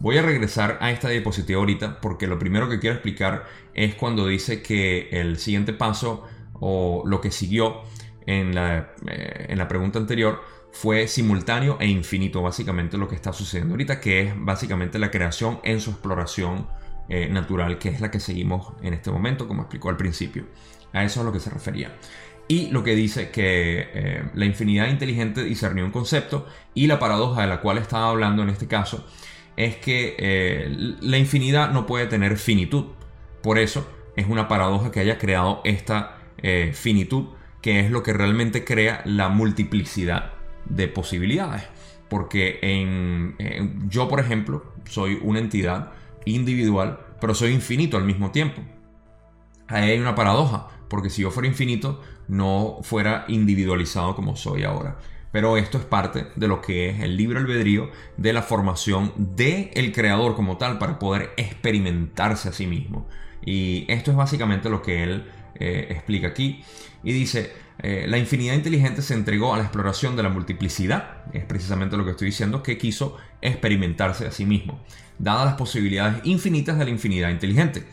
voy 0.00 0.18
a 0.18 0.22
regresar 0.22 0.78
a 0.80 0.90
esta 0.90 1.08
diapositiva 1.08 1.60
ahorita 1.60 2.00
porque 2.00 2.26
lo 2.26 2.38
primero 2.38 2.68
que 2.68 2.80
quiero 2.80 2.96
explicar 2.96 3.44
es 3.74 3.94
cuando 3.94 4.26
dice 4.26 4.62
que 4.62 5.08
el 5.12 5.38
siguiente 5.38 5.72
paso 5.72 6.26
o 6.54 7.02
lo 7.06 7.20
que 7.20 7.30
siguió 7.30 7.82
en 8.26 8.54
la, 8.54 8.94
eh, 9.06 9.46
en 9.48 9.58
la 9.58 9.68
pregunta 9.68 9.98
anterior 9.98 10.40
fue 10.72 11.06
simultáneo 11.06 11.76
e 11.80 11.86
infinito, 11.86 12.42
básicamente 12.42 12.96
lo 12.96 13.06
que 13.06 13.14
está 13.14 13.32
sucediendo 13.32 13.74
ahorita, 13.74 14.00
que 14.00 14.22
es 14.22 14.32
básicamente 14.36 14.98
la 14.98 15.10
creación 15.10 15.60
en 15.62 15.80
su 15.80 15.90
exploración 15.90 16.66
eh, 17.08 17.28
natural, 17.28 17.78
que 17.78 17.90
es 17.90 18.00
la 18.00 18.10
que 18.10 18.18
seguimos 18.18 18.72
en 18.82 18.94
este 18.94 19.10
momento, 19.10 19.46
como 19.46 19.62
explicó 19.62 19.90
al 19.90 19.98
principio. 19.98 20.46
A 20.94 21.04
eso 21.04 21.20
es 21.20 21.24
a 21.24 21.24
lo 21.24 21.32
que 21.32 21.40
se 21.40 21.50
refería. 21.50 21.94
Y 22.48 22.70
lo 22.70 22.82
que 22.82 22.94
dice 22.94 23.30
que 23.30 23.88
eh, 23.92 24.24
la 24.34 24.46
infinidad 24.46 24.88
inteligente 24.88 25.44
discernió 25.44 25.84
un 25.84 25.90
concepto 25.90 26.46
y 26.74 26.86
la 26.86 26.98
paradoja 26.98 27.42
de 27.42 27.48
la 27.48 27.60
cual 27.60 27.76
estaba 27.78 28.08
hablando 28.08 28.42
en 28.42 28.48
este 28.48 28.66
caso 28.66 29.06
es 29.56 29.76
que 29.76 30.16
eh, 30.18 30.96
la 31.00 31.18
infinidad 31.18 31.70
no 31.70 31.86
puede 31.86 32.06
tener 32.06 32.38
finitud. 32.38 32.86
Por 33.42 33.58
eso 33.58 33.86
es 34.16 34.26
una 34.26 34.48
paradoja 34.48 34.90
que 34.90 35.00
haya 35.00 35.18
creado 35.18 35.60
esta 35.64 36.18
finitud, 36.72 37.26
que 37.60 37.78
es 37.78 37.90
lo 37.90 38.02
que 38.02 38.12
realmente 38.12 38.64
crea 38.64 39.02
la 39.04 39.28
multiplicidad 39.28 40.41
de 40.66 40.88
posibilidades. 40.88 41.64
Porque 42.08 42.58
en, 42.62 43.88
yo, 43.88 44.08
por 44.08 44.20
ejemplo, 44.20 44.64
soy 44.84 45.18
una 45.22 45.38
entidad 45.38 45.92
individual, 46.24 47.00
pero 47.20 47.34
soy 47.34 47.52
infinito 47.52 47.96
al 47.96 48.04
mismo 48.04 48.30
tiempo. 48.30 48.62
Ahí 49.68 49.92
hay 49.92 49.98
una 49.98 50.14
paradoja, 50.14 50.68
porque 50.88 51.08
si 51.08 51.22
yo 51.22 51.30
fuera 51.30 51.48
infinito, 51.48 52.02
no 52.28 52.78
fuera 52.82 53.24
individualizado 53.28 54.14
como 54.14 54.36
soy 54.36 54.64
ahora. 54.64 54.98
Pero 55.32 55.56
esto 55.56 55.78
es 55.78 55.84
parte 55.84 56.26
de 56.36 56.46
lo 56.46 56.60
que 56.60 56.90
es 56.90 57.00
el 57.00 57.16
libre 57.16 57.38
albedrío 57.38 57.90
de 58.18 58.34
la 58.34 58.42
formación 58.42 59.12
del 59.16 59.70
el 59.72 59.92
creador 59.92 60.36
como 60.36 60.58
tal 60.58 60.78
para 60.78 60.98
poder 60.98 61.30
experimentarse 61.38 62.50
a 62.50 62.52
sí 62.52 62.66
mismo. 62.66 63.08
Y 63.44 63.86
esto 63.88 64.10
es 64.10 64.16
básicamente 64.16 64.68
lo 64.68 64.82
que 64.82 65.02
él 65.02 65.24
eh, 65.54 65.86
explica 65.90 66.28
aquí. 66.28 66.62
Y 67.02 67.12
dice, 67.12 67.52
eh, 67.82 68.06
la 68.08 68.16
infinidad 68.16 68.54
inteligente 68.54 69.02
se 69.02 69.14
entregó 69.14 69.52
a 69.52 69.56
la 69.56 69.64
exploración 69.64 70.14
de 70.14 70.22
la 70.22 70.28
multiplicidad, 70.28 71.24
es 71.32 71.44
precisamente 71.44 71.96
lo 71.96 72.04
que 72.04 72.12
estoy 72.12 72.26
diciendo, 72.26 72.62
que 72.62 72.78
quiso 72.78 73.16
experimentarse 73.40 74.24
a 74.26 74.30
sí 74.30 74.46
mismo, 74.46 74.80
dadas 75.18 75.46
las 75.46 75.54
posibilidades 75.54 76.20
infinitas 76.24 76.78
de 76.78 76.84
la 76.84 76.90
infinidad 76.90 77.30
inteligente. 77.30 77.84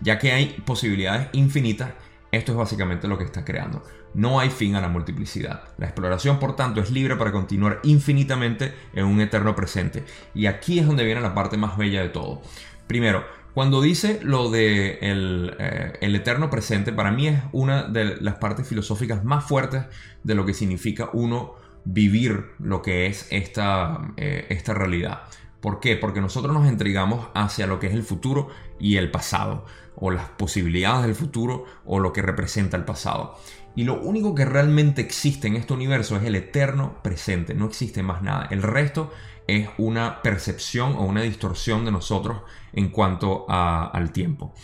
Ya 0.00 0.18
que 0.18 0.32
hay 0.32 0.60
posibilidades 0.64 1.28
infinitas, 1.32 1.90
esto 2.32 2.52
es 2.52 2.58
básicamente 2.58 3.06
lo 3.06 3.16
que 3.16 3.24
está 3.24 3.44
creando. 3.44 3.84
No 4.14 4.40
hay 4.40 4.50
fin 4.50 4.74
a 4.74 4.80
la 4.80 4.88
multiplicidad. 4.88 5.64
La 5.78 5.86
exploración, 5.86 6.38
por 6.38 6.56
tanto, 6.56 6.80
es 6.80 6.90
libre 6.90 7.16
para 7.16 7.32
continuar 7.32 7.80
infinitamente 7.84 8.74
en 8.92 9.04
un 9.04 9.20
eterno 9.20 9.54
presente. 9.54 10.04
Y 10.34 10.46
aquí 10.46 10.78
es 10.78 10.86
donde 10.86 11.04
viene 11.04 11.20
la 11.20 11.34
parte 11.34 11.56
más 11.56 11.76
bella 11.76 12.02
de 12.02 12.08
todo. 12.08 12.42
Primero, 12.86 13.24
cuando 13.54 13.80
dice 13.80 14.20
lo 14.22 14.50
de 14.50 14.98
eh, 15.00 15.92
el, 16.00 16.14
eterno 16.14 16.50
presente, 16.50 16.92
para 16.92 17.10
mí 17.10 17.28
es 17.28 17.40
una 17.52 17.84
de 17.84 18.16
las 18.20 18.36
partes 18.36 18.68
filosóficas 18.68 19.24
más 19.24 19.44
fuertes 19.44 19.84
de 20.22 20.34
lo 20.34 20.46
que 20.46 20.54
significa 20.54 21.10
uno 21.12 21.54
vivir 21.84 22.52
lo 22.58 22.82
que 22.82 23.06
es 23.06 23.26
esta, 23.30 24.12
eh, 24.16 24.46
esta 24.50 24.74
realidad. 24.74 25.22
¿Por 25.60 25.80
qué? 25.80 25.96
Porque 25.96 26.20
nosotros 26.20 26.54
nos 26.54 26.68
entregamos 26.68 27.28
hacia 27.34 27.66
lo 27.66 27.80
que 27.80 27.88
es 27.88 27.94
el 27.94 28.04
futuro 28.04 28.48
y 28.78 28.96
el 28.96 29.10
pasado, 29.10 29.64
o 30.00 30.10
las 30.10 30.28
posibilidades 30.30 31.06
del 31.06 31.14
futuro, 31.14 31.64
o 31.84 31.98
lo 31.98 32.12
que 32.12 32.22
representa 32.22 32.76
el 32.76 32.84
pasado. 32.84 33.36
Y 33.74 33.84
lo 33.84 34.00
único 34.00 34.34
que 34.34 34.44
realmente 34.44 35.00
existe 35.00 35.46
en 35.46 35.56
este 35.56 35.72
universo 35.72 36.16
es 36.16 36.24
el 36.24 36.34
eterno 36.34 37.00
presente, 37.02 37.54
no 37.54 37.66
existe 37.66 38.02
más 38.02 38.22
nada. 38.22 38.48
El 38.50 38.62
resto 38.62 39.12
es 39.46 39.68
una 39.78 40.22
percepción 40.22 40.94
o 40.94 41.04
una 41.04 41.22
distorsión 41.22 41.84
de 41.84 41.92
nosotros 41.92 42.42
en 42.72 42.90
cuanto 42.90 43.46
al 43.48 44.12
tiempo. 44.12 44.54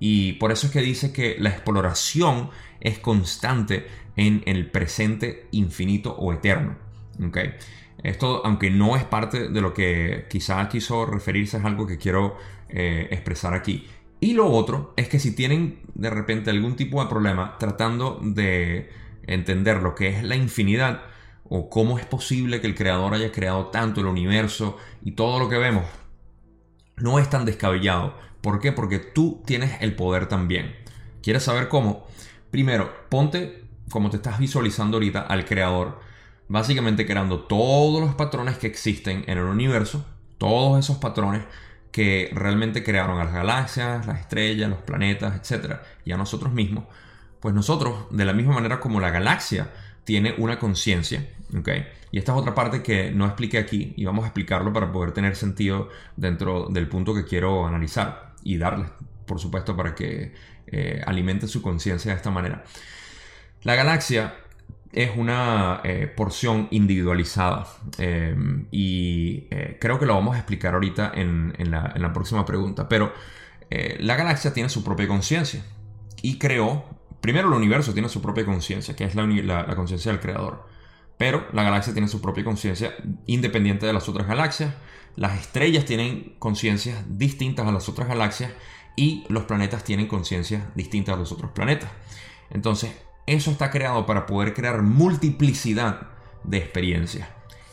Y 0.00 0.32
por 0.34 0.50
eso 0.50 0.66
es 0.66 0.72
que 0.72 0.80
dice 0.80 1.12
que 1.12 1.36
la 1.38 1.50
exploración 1.50 2.50
es 2.80 2.98
constante 2.98 3.86
en 4.16 4.42
el 4.46 4.70
presente 4.70 5.46
infinito 5.52 6.12
o 6.12 6.32
eterno. 6.32 6.76
¿okay? 7.24 7.54
Esto, 8.02 8.44
aunque 8.44 8.70
no 8.70 8.96
es 8.96 9.04
parte 9.04 9.48
de 9.48 9.60
lo 9.60 9.72
que 9.72 10.26
quizás 10.28 10.68
quiso 10.68 11.06
referirse, 11.06 11.58
es 11.58 11.64
algo 11.64 11.86
que 11.86 11.98
quiero 11.98 12.36
eh, 12.68 13.08
expresar 13.10 13.54
aquí. 13.54 13.86
Y 14.22 14.34
lo 14.34 14.52
otro 14.52 14.94
es 14.96 15.08
que 15.08 15.18
si 15.18 15.34
tienen 15.34 15.80
de 15.94 16.08
repente 16.08 16.50
algún 16.50 16.76
tipo 16.76 17.02
de 17.02 17.10
problema 17.10 17.56
tratando 17.58 18.20
de 18.22 18.88
entender 19.26 19.82
lo 19.82 19.96
que 19.96 20.10
es 20.10 20.22
la 20.22 20.36
infinidad, 20.36 21.02
o 21.48 21.68
cómo 21.68 21.98
es 21.98 22.06
posible 22.06 22.60
que 22.60 22.68
el 22.68 22.76
creador 22.76 23.14
haya 23.14 23.32
creado 23.32 23.66
tanto 23.66 24.00
el 24.00 24.06
universo 24.06 24.76
y 25.02 25.10
todo 25.12 25.40
lo 25.40 25.48
que 25.48 25.58
vemos, 25.58 25.86
no 26.98 27.18
es 27.18 27.28
tan 27.30 27.44
descabellado. 27.44 28.14
¿Por 28.40 28.60
qué? 28.60 28.70
Porque 28.70 29.00
tú 29.00 29.42
tienes 29.44 29.72
el 29.80 29.96
poder 29.96 30.28
también. 30.28 30.72
¿Quieres 31.20 31.42
saber 31.42 31.66
cómo? 31.66 32.06
Primero, 32.52 32.92
ponte 33.08 33.64
como 33.90 34.08
te 34.08 34.18
estás 34.18 34.38
visualizando 34.38 34.98
ahorita 34.98 35.22
al 35.22 35.44
creador, 35.44 35.98
básicamente 36.46 37.06
creando 37.06 37.40
todos 37.40 38.00
los 38.00 38.14
patrones 38.14 38.56
que 38.56 38.68
existen 38.68 39.24
en 39.26 39.38
el 39.38 39.46
universo, 39.46 40.06
todos 40.38 40.78
esos 40.78 40.98
patrones 40.98 41.42
que 41.92 42.30
realmente 42.32 42.82
crearon 42.82 43.20
a 43.20 43.24
las 43.24 43.34
galaxias, 43.34 44.06
las 44.06 44.20
estrellas, 44.20 44.70
los 44.70 44.80
planetas, 44.80 45.36
etc. 45.36 45.76
y 46.04 46.12
a 46.12 46.16
nosotros 46.16 46.52
mismos, 46.52 46.84
pues 47.38 47.54
nosotros, 47.54 48.06
de 48.10 48.24
la 48.24 48.32
misma 48.32 48.54
manera 48.54 48.80
como 48.80 48.98
la 48.98 49.10
galaxia 49.10 49.70
tiene 50.04 50.34
una 50.38 50.58
conciencia, 50.58 51.28
¿ok? 51.56 51.68
Y 52.10 52.18
esta 52.18 52.32
es 52.32 52.38
otra 52.38 52.54
parte 52.54 52.82
que 52.82 53.10
no 53.10 53.26
expliqué 53.26 53.58
aquí 53.58 53.94
y 53.96 54.04
vamos 54.04 54.24
a 54.24 54.28
explicarlo 54.28 54.72
para 54.72 54.90
poder 54.90 55.12
tener 55.12 55.36
sentido 55.36 55.90
dentro 56.16 56.68
del 56.68 56.88
punto 56.88 57.14
que 57.14 57.24
quiero 57.24 57.66
analizar 57.66 58.32
y 58.42 58.56
darles, 58.56 58.88
por 59.26 59.38
supuesto, 59.38 59.76
para 59.76 59.94
que 59.94 60.34
eh, 60.66 61.02
alimente 61.06 61.46
su 61.46 61.62
conciencia 61.62 62.12
de 62.12 62.16
esta 62.16 62.30
manera. 62.30 62.64
La 63.62 63.74
galaxia 63.74 64.34
es 64.92 65.10
una 65.16 65.80
eh, 65.84 66.06
porción 66.14 66.68
individualizada 66.70 67.66
eh, 67.98 68.36
y 68.70 69.48
creo 69.80 69.98
que 69.98 70.06
lo 70.06 70.14
vamos 70.14 70.34
a 70.36 70.38
explicar 70.38 70.74
ahorita 70.74 71.12
en, 71.14 71.54
la, 71.70 71.92
en 71.94 72.02
la, 72.02 72.12
próxima 72.12 72.44
pregunta, 72.44 72.88
pero 72.88 73.12
la 73.70 74.16
galaxia 74.16 74.52
tiene 74.52 74.68
su 74.68 74.84
propia 74.84 75.08
conciencia 75.08 75.64
y 76.20 76.38
creó 76.38 76.84
Primero 77.22 77.46
el 77.46 77.54
universo 77.54 77.92
tiene 77.92 78.08
su 78.08 78.20
propia 78.20 78.44
conciencia, 78.44 78.96
que 78.96 79.04
es 79.04 79.14
la, 79.14 79.76
conciencia 79.76 80.10
del 80.10 80.20
creador. 80.20 80.66
Pero 81.16 81.46
la 81.52 81.62
galaxia 81.62 81.92
tiene 81.92 82.08
su 82.08 82.20
propia 82.20 82.42
conciencia 82.42 82.96
independiente 83.26 83.86
de 83.86 83.92
las 83.92 84.08
otras 84.08 84.26
galaxias. 84.26 84.74
Las 85.14 85.40
estrellas 85.40 85.84
tienen 85.84 86.34
conciencias 86.40 87.04
distintas 87.06 87.64
a 87.68 87.70
las 87.70 87.88
otras 87.88 88.08
galaxias 88.08 88.50
y 88.96 89.24
los 89.28 89.44
planetas 89.44 89.84
tienen 89.84 90.08
conciencias 90.08 90.64
distintas 90.74 91.14
a 91.14 91.18
los 91.18 91.30
otros 91.30 91.52
planetas. 91.52 91.90
Entonces, 92.50 92.90
eso 93.26 93.50
está 93.50 93.70
creado 93.70 94.06
para 94.06 94.26
poder 94.26 94.54
crear 94.54 94.82
multiplicidad 94.82 96.08
de 96.44 96.58
experiencias. 96.58 97.28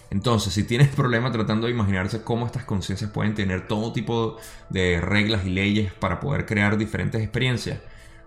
Entonces, 0.10 0.54
si 0.54 0.64
tienes 0.64 0.90
problema 0.96 1.32
tratando 1.32 1.68
de 1.68 1.74
imaginarse 1.74 2.24
cómo 2.24 2.46
estas 2.46 2.66
conciencias 2.66 3.12
pueden 3.12 3.36
tener 3.36 3.68
todo 3.68 3.94
tipo 3.94 4.38
de 4.70 5.02
reglas 5.02 5.46
y 5.46 5.50
leyes 5.50 5.94
para 5.94 6.20
poder 6.20 6.46
crear 6.46 6.78
diferentes 6.78 7.22
experiencias, 7.22 7.80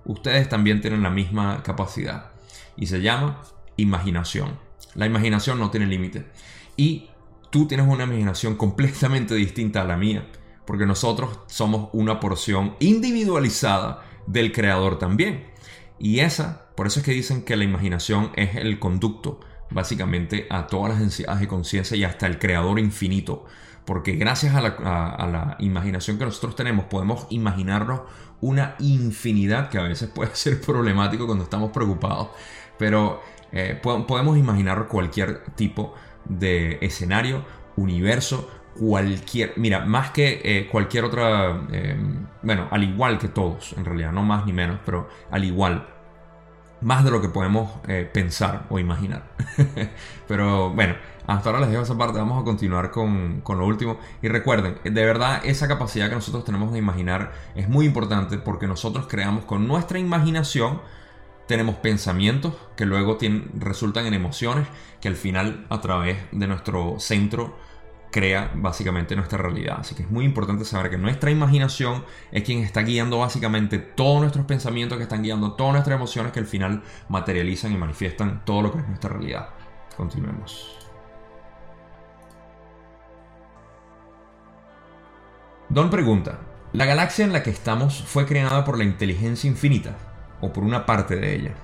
ustedes 0.05 0.49
también 0.49 0.81
tienen 0.81 1.03
la 1.03 1.11
misma 1.11 1.63
capacidad 1.63 2.33
y 2.77 2.87
se 2.87 3.01
llama 3.01 3.43
imaginación. 3.77 4.59
La 4.95 5.07
imaginación 5.07 5.59
no 5.59 5.71
tiene 5.71 5.87
límite 5.87 6.27
y 6.77 7.11
tú 7.51 7.67
tienes 7.67 7.87
una 7.87 8.05
imaginación 8.05 8.57
completamente 8.57 9.35
distinta 9.35 9.83
a 9.83 9.85
la 9.85 9.97
mía, 9.97 10.27
porque 10.67 10.87
nosotros 10.87 11.41
somos 11.47 11.91
una 11.93 12.21
porción 12.21 12.77
individualizada 12.81 14.05
del 14.27 14.53
creador 14.53 14.99
también. 14.99 15.47
Y 15.99 16.21
esa, 16.21 16.67
por 16.75 16.87
eso 16.87 17.01
es 17.01 17.07
que 17.07 17.13
dicen 17.13 17.45
que 17.45 17.57
la 17.57 17.65
imaginación 17.65 18.31
es 18.37 18.57
el 18.57 18.79
conducto 18.79 19.41
básicamente 19.71 20.47
a 20.51 20.67
todas 20.67 20.91
las 20.91 21.01
densidades 21.01 21.41
de 21.41 21.49
conciencia 21.49 21.97
y 21.97 22.05
hasta 22.05 22.27
el 22.27 22.39
creador 22.39 22.79
infinito. 22.79 23.45
Porque 23.85 24.13
gracias 24.13 24.55
a 24.55 24.61
la, 24.61 24.69
a 24.69 25.27
la, 25.27 25.57
imaginación 25.59 26.17
que 26.17 26.25
nosotros 26.25 26.55
tenemos 26.55 26.85
podemos 26.85 27.27
imaginarnos 27.31 28.03
una 28.41 28.77
infinidad 28.79 29.71
que 29.71 29.79
a 29.79 29.83
veces 29.83 30.09
puede 30.15 30.35
ser 30.37 30.61
problemático 30.61 31.27
cuando 31.27 31.45
estamos 31.45 31.73
preocupados, 31.73 32.29
pero 32.79 33.21
eh, 33.53 33.79
podemos 33.83 34.39
imaginar 34.39 34.89
cualquier 34.89 35.45
tipo 35.55 35.95
de 36.25 36.79
escenario, 36.81 37.45
universo, 37.77 38.49
cualquier, 38.79 39.53
mira, 39.57 39.85
más 39.85 40.11
que 40.11 40.41
eh, 40.43 40.69
cualquier 40.71 41.05
otra, 41.05 41.67
eh, 41.71 41.97
bueno, 42.43 42.69
al 42.71 42.85
igual 42.85 43.19
que 43.19 43.29
todos, 43.29 43.75
en 43.77 43.85
realidad, 43.85 44.13
no 44.13 44.23
más 44.23 44.47
ni 44.47 44.53
menos, 44.53 44.79
pero 44.85 45.09
al 45.31 45.45
igual, 45.45 45.87
más 46.83 47.05
de 47.05 47.11
lo 47.11 47.21
que 47.21 47.29
podemos 47.29 47.71
pensar 48.13 48.67
o 48.69 48.79
imaginar. 48.79 49.25
pero 50.29 50.71
bueno, 50.71 50.95
hasta 51.27 51.51
ahora 51.51 51.61
les 51.61 51.71
dejo 51.71 51.83
esa 51.83 51.97
parte, 51.97 52.19
vamos 52.19 52.41
a 52.41 52.45
continuar 52.45 52.91
con, 52.91 53.43
lo 53.47 53.67
último. 53.67 53.99
Y 54.23 54.29
recuerden, 54.29 54.79
de 54.85 55.05
verdad 55.05 55.41
esa 55.45 55.69
capacidad 55.69 56.09
que 56.09 56.17
nosotros 56.17 56.45
tenemos 56.45 56.73
de 56.73 56.79
imaginar 56.79 57.33
es 57.55 57.69
muy 57.69 57.87
importante 57.87 58.39
porque 58.39 58.67
nosotros 58.67 59.07
creamos 59.09 59.45
con 59.45 59.69
nuestra 59.69 59.99
imaginación 59.99 60.81
tenemos 61.47 61.77
pensamientos 61.77 62.55
que 62.77 62.87
luego 62.87 63.19
resultan 63.59 64.07
en 64.07 64.15
emociones 64.15 64.67
que 65.01 65.09
al 65.09 65.17
final 65.17 65.67
a 65.71 65.81
través 65.81 66.19
de 66.31 66.47
nuestro 66.47 66.97
centro 66.99 67.57
crea 68.13 68.53
básicamente 68.55 69.17
nuestra 69.17 69.39
realidad. 69.39 69.79
Así 69.81 69.97
que 69.97 70.03
es 70.03 70.11
muy 70.11 70.25
importante 70.25 70.65
saber 70.65 70.91
que 70.91 70.99
nuestra 70.99 71.33
imaginación 71.33 72.05
es 72.31 72.45
quien 72.45 72.63
está 72.63 72.83
guiando 72.83 73.19
básicamente 73.19 73.79
todos 73.79 74.21
nuestros 74.21 74.47
pensamientos, 74.47 74.99
que 74.99 75.05
están 75.05 75.23
guiando 75.23 75.55
todas 75.55 75.73
nuestras 75.73 75.97
emociones 75.97 76.31
que 76.31 76.39
al 76.39 76.47
final 76.47 76.83
materializan 77.09 77.73
y 77.73 77.77
manifiestan 77.77 78.45
todo 78.45 78.63
lo 78.63 78.73
que 78.73 78.79
es 78.79 78.87
nuestra 78.87 79.11
realidad. 79.11 79.49
Continuemos. 79.97 80.79
Don 85.69 85.89
pregunta, 85.89 86.39
¿la 86.75 86.85
galaxia 86.85 87.25
en 87.25 87.33
la 87.33 87.43
que 87.43 87.51
estamos 87.51 88.05
fue 88.07 88.27
creada 88.27 88.63
por 88.63 88.77
la 88.77 88.85
inteligencia 88.85 89.49
infinita 89.49 89.97
o 90.43 90.53
por 90.53 90.65
una 90.65 90.85
parte 90.85 91.17
de 91.17 91.35
ella? 91.35 91.55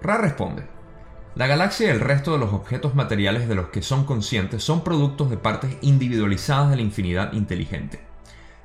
Ra 0.00 0.16
responde, 0.16 0.79
la 1.36 1.46
galaxia 1.46 1.86
y 1.86 1.90
el 1.90 2.00
resto 2.00 2.32
de 2.32 2.38
los 2.38 2.52
objetos 2.52 2.96
materiales 2.96 3.48
de 3.48 3.54
los 3.54 3.68
que 3.68 3.82
son 3.82 4.04
conscientes 4.04 4.64
son 4.64 4.82
productos 4.82 5.30
de 5.30 5.36
partes 5.36 5.76
individualizadas 5.80 6.70
de 6.70 6.76
la 6.76 6.82
infinidad 6.82 7.32
inteligente. 7.32 8.00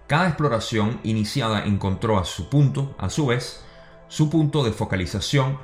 Cada 0.07 0.27
exploración 0.27 0.99
iniciada 1.03 1.65
encontró 1.65 2.17
a 2.17 2.25
su 2.25 2.49
punto, 2.49 2.95
a 2.97 3.09
su 3.09 3.27
vez, 3.27 3.63
su 4.07 4.31
punto 4.31 4.63
de 4.63 4.71
focalización 4.71 5.59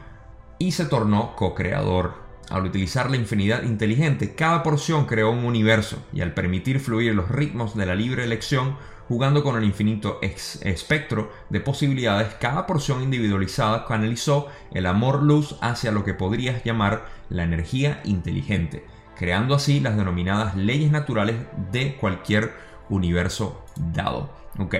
y 0.60 0.74
se 0.74 0.86
tornó 0.86 1.36
co-creador. 1.36 2.21
Al 2.52 2.66
utilizar 2.66 3.10
la 3.10 3.18
infinidad 3.18 3.64
inteligente, 3.64 4.36
cada 4.36 4.62
porción 4.62 5.06
creó 5.06 5.32
un 5.32 5.46
universo 5.46 6.04
y 6.14 6.22
al 6.22 6.34
permitir 6.34 6.80
fluir 6.80 7.16
los 7.16 7.30
ritmos 7.30 7.76
de 7.76 7.86
la 7.86 7.96
libre 7.96 8.24
elección, 8.24 8.76
Jugando 9.12 9.44
con 9.44 9.58
el 9.58 9.66
infinito 9.66 10.20
espectro 10.22 11.34
de 11.50 11.60
posibilidades, 11.60 12.34
cada 12.36 12.66
porción 12.66 13.04
individualizada 13.04 13.86
canalizó 13.86 14.48
el 14.72 14.86
amor-luz 14.86 15.58
hacia 15.60 15.92
lo 15.92 16.06
que 16.06 16.14
podrías 16.14 16.64
llamar 16.64 17.10
la 17.28 17.44
energía 17.44 18.00
inteligente, 18.06 18.86
creando 19.18 19.54
así 19.54 19.82
las 19.82 19.98
denominadas 19.98 20.56
leyes 20.56 20.92
naturales 20.92 21.36
de 21.74 21.98
cualquier 21.98 22.54
universo 22.88 23.66
dado. 23.76 24.34
Ok, 24.60 24.76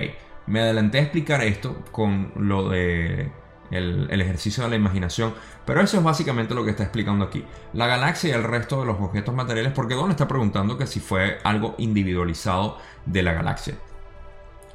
me 0.46 0.60
adelanté 0.60 1.00
a 1.00 1.02
explicar 1.02 1.42
esto 1.42 1.84
con 1.92 2.32
lo 2.34 2.70
de 2.70 3.30
el, 3.72 4.20
ejercicio 4.20 4.62
de 4.64 4.70
la 4.70 4.76
imaginación. 4.76 5.34
Pero 5.64 5.80
eso 5.80 5.98
es 5.98 6.02
básicamente 6.02 6.54
lo 6.54 6.64
que 6.64 6.70
está 6.70 6.82
explicando 6.82 7.24
aquí. 7.24 7.44
La 7.72 7.86
galaxia 7.86 8.30
y 8.30 8.32
el 8.32 8.44
resto 8.44 8.80
de 8.80 8.86
los 8.86 9.00
objetos 9.00 9.34
materiales, 9.34 9.72
porque 9.72 9.94
Don 9.94 10.10
está 10.10 10.28
preguntando 10.28 10.76
que 10.78 10.86
si 10.86 11.00
fue 11.00 11.38
algo 11.44 11.74
individualizado 11.78 12.78
de 13.06 13.22
la 13.22 13.32
galaxia. 13.32 13.74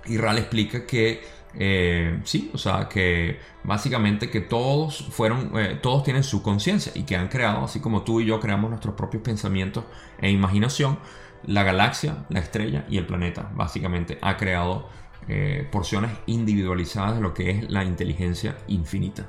Y 0.05 0.17
Ral 0.17 0.37
explica 0.37 0.85
que 0.85 1.21
eh, 1.59 2.19
sí, 2.23 2.51
o 2.53 2.57
sea, 2.57 2.87
que 2.87 3.39
básicamente 3.63 4.29
que 4.29 4.41
todos 4.41 5.07
fueron, 5.09 5.51
eh, 5.57 5.79
todos 5.81 6.03
tienen 6.03 6.23
su 6.23 6.43
conciencia 6.43 6.91
y 6.95 7.03
que 7.03 7.15
han 7.15 7.29
creado, 7.29 7.63
así 7.63 7.79
como 7.79 8.03
tú 8.03 8.21
y 8.21 8.25
yo 8.25 8.39
creamos 8.39 8.69
nuestros 8.69 8.95
propios 8.95 9.23
pensamientos 9.23 9.85
e 10.21 10.29
imaginación, 10.29 10.99
la 11.45 11.63
galaxia, 11.63 12.25
la 12.29 12.39
estrella 12.39 12.85
y 12.89 12.97
el 12.97 13.05
planeta, 13.05 13.49
básicamente 13.55 14.17
ha 14.21 14.37
creado 14.37 14.87
eh, 15.27 15.67
porciones 15.71 16.11
individualizadas 16.25 17.15
de 17.15 17.21
lo 17.21 17.33
que 17.33 17.49
es 17.51 17.69
la 17.69 17.83
inteligencia 17.83 18.57
infinita. 18.67 19.27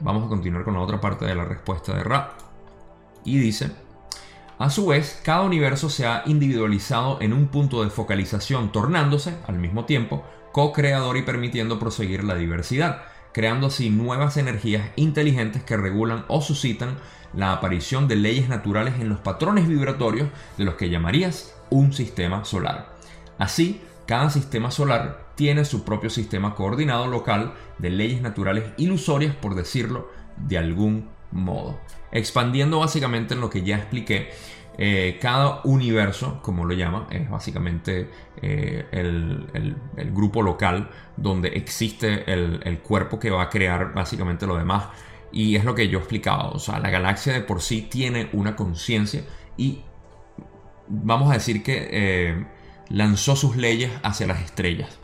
Vamos 0.00 0.26
a 0.26 0.28
continuar 0.28 0.64
con 0.64 0.74
la 0.74 0.80
otra 0.80 1.00
parte 1.00 1.24
de 1.24 1.34
la 1.34 1.44
respuesta 1.44 1.94
de 1.94 2.04
Ra. 2.04 2.34
Y 3.24 3.38
dice, 3.38 3.70
a 4.58 4.68
su 4.68 4.86
vez, 4.86 5.20
cada 5.24 5.40
universo 5.40 5.88
se 5.88 6.06
ha 6.06 6.22
individualizado 6.26 7.18
en 7.22 7.32
un 7.32 7.48
punto 7.48 7.82
de 7.82 7.88
focalización, 7.88 8.72
tornándose, 8.72 9.34
al 9.46 9.58
mismo 9.58 9.86
tiempo, 9.86 10.22
co-creador 10.52 11.16
y 11.16 11.22
permitiendo 11.22 11.78
proseguir 11.78 12.24
la 12.24 12.34
diversidad, 12.34 13.04
creando 13.32 13.68
así 13.68 13.88
nuevas 13.88 14.36
energías 14.36 14.90
inteligentes 14.96 15.62
que 15.62 15.78
regulan 15.78 16.26
o 16.28 16.42
suscitan 16.42 16.96
la 17.32 17.52
aparición 17.52 18.08
de 18.08 18.16
leyes 18.16 18.50
naturales 18.50 18.94
en 19.00 19.08
los 19.08 19.20
patrones 19.20 19.68
vibratorios 19.68 20.28
de 20.58 20.64
los 20.64 20.74
que 20.74 20.90
llamarías 20.90 21.54
un 21.70 21.94
sistema 21.94 22.44
solar. 22.44 22.96
Así, 23.38 23.80
cada 24.06 24.28
sistema 24.28 24.70
solar 24.70 25.29
tiene 25.40 25.64
su 25.64 25.84
propio 25.84 26.10
sistema 26.10 26.54
coordinado 26.54 27.06
local 27.06 27.54
de 27.78 27.88
leyes 27.88 28.20
naturales 28.20 28.74
ilusorias, 28.76 29.34
por 29.34 29.54
decirlo 29.54 30.10
de 30.36 30.58
algún 30.58 31.08
modo. 31.30 31.80
Expandiendo 32.12 32.80
básicamente 32.80 33.32
en 33.32 33.40
lo 33.40 33.48
que 33.48 33.62
ya 33.62 33.78
expliqué, 33.78 34.32
eh, 34.76 35.18
cada 35.18 35.62
universo, 35.64 36.42
como 36.42 36.66
lo 36.66 36.74
llama, 36.74 37.06
es 37.10 37.30
básicamente 37.30 38.10
eh, 38.42 38.84
el, 38.92 39.76
grupo 40.12 40.42
local 40.42 40.90
donde 41.16 41.48
existe 41.48 42.30
el, 42.30 42.80
cuerpo 42.80 43.18
que 43.18 43.30
va 43.30 43.44
a 43.44 43.48
crear 43.48 43.94
básicamente 43.94 44.46
lo 44.46 44.58
demás. 44.58 44.88
Y 45.32 45.56
es 45.56 45.64
lo 45.64 45.74
que 45.74 45.88
yo 45.88 46.00
he 46.00 46.02
explicado. 46.02 46.50
O 46.52 46.58
sea, 46.58 46.80
la 46.80 46.90
galaxia 46.90 47.32
de 47.32 47.40
por 47.40 47.62
sí 47.62 47.88
tiene 47.90 48.28
una 48.34 48.56
conciencia 48.56 49.22
y 49.56 49.80
vamos 50.86 51.30
a 51.30 51.32
decir 51.32 51.62
que 51.62 51.88
eh, 51.90 52.44
lanzó 52.90 53.36
sus 53.36 53.56
leyes 53.56 53.90
hacia 54.02 54.26
las 54.26 54.42
estrellas. 54.42 54.98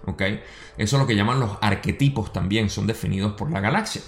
Eso 0.76 0.96
es 0.96 1.00
lo 1.00 1.06
que 1.06 1.16
llaman 1.16 1.40
los 1.40 1.56
arquetipos 1.62 2.32
también, 2.32 2.68
son 2.68 2.86
definidos 2.86 3.32
por 3.32 3.50
la 3.50 3.60
galaxia. 3.60 4.02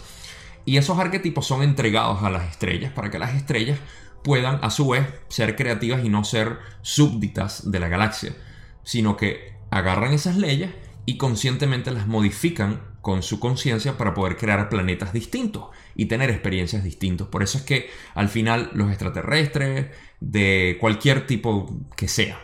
Y 0.66 0.76
esos 0.76 0.98
arquetipos 0.98 1.46
son 1.46 1.62
entregados 1.62 2.22
a 2.22 2.30
las 2.30 2.50
estrellas 2.50 2.92
para 2.92 3.10
que 3.10 3.18
las 3.18 3.34
estrellas 3.34 3.78
puedan 4.22 4.58
a 4.62 4.70
su 4.70 4.88
vez 4.88 5.06
ser 5.28 5.56
creativas 5.56 6.04
y 6.04 6.10
no 6.10 6.24
ser 6.24 6.58
súbditas 6.82 7.70
de 7.70 7.80
la 7.80 7.88
galaxia, 7.88 8.34
sino 8.82 9.16
que 9.16 9.54
agarran 9.70 10.12
esas 10.12 10.36
leyes 10.36 10.70
y 11.06 11.16
conscientemente 11.16 11.90
las 11.90 12.06
modifican 12.06 12.82
con 13.00 13.22
su 13.22 13.40
conciencia 13.40 13.96
para 13.96 14.12
poder 14.12 14.36
crear 14.36 14.68
planetas 14.68 15.14
distintos 15.14 15.68
y 15.94 16.06
tener 16.06 16.28
experiencias 16.28 16.84
distintas. 16.84 17.28
Por 17.28 17.42
eso 17.42 17.56
es 17.56 17.64
que 17.64 17.88
al 18.14 18.28
final 18.28 18.70
los 18.74 18.90
extraterrestres, 18.90 19.86
de 20.20 20.76
cualquier 20.80 21.26
tipo 21.26 21.80
que 21.96 22.08
sea, 22.08 22.38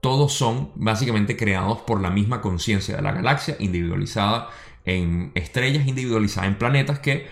todos 0.00 0.32
son 0.32 0.70
básicamente 0.76 1.36
creados 1.36 1.80
por 1.80 2.00
la 2.00 2.10
misma 2.10 2.40
conciencia 2.40 2.96
de 2.96 3.02
la 3.02 3.12
galaxia, 3.12 3.56
individualizada 3.58 4.48
en 4.84 5.32
estrellas, 5.34 5.86
individualizada 5.86 6.46
en 6.46 6.56
planetas 6.56 7.00
que 7.00 7.26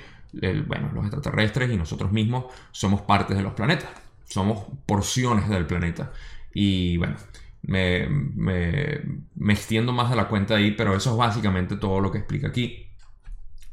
bueno, 0.67 0.91
los 0.93 1.05
extraterrestres 1.05 1.71
y 1.71 1.77
nosotros 1.77 2.13
mismos 2.13 2.47
somos 2.71 3.03
partes 3.03 3.37
de 3.37 3.43
los 3.43 3.55
planetas, 3.55 3.89
somos 4.25 4.67
porciones 4.87 5.49
del 5.49 5.67
planeta. 5.67 6.13
Y 6.53 6.97
bueno, 6.97 7.17
me, 7.63 8.09
me, 8.09 9.53
extiendo 9.53 9.93
más 9.93 10.11
de 10.11 10.17
la 10.17 10.29
cuenta 10.29 10.57
ahí, 10.57 10.73
pero 10.73 10.95
eso 10.95 11.11
es 11.13 11.17
básicamente 11.17 11.77
todo 11.77 12.01
lo 12.01 12.11
que 12.11 12.19
explica 12.19 12.49
aquí. 12.49 12.87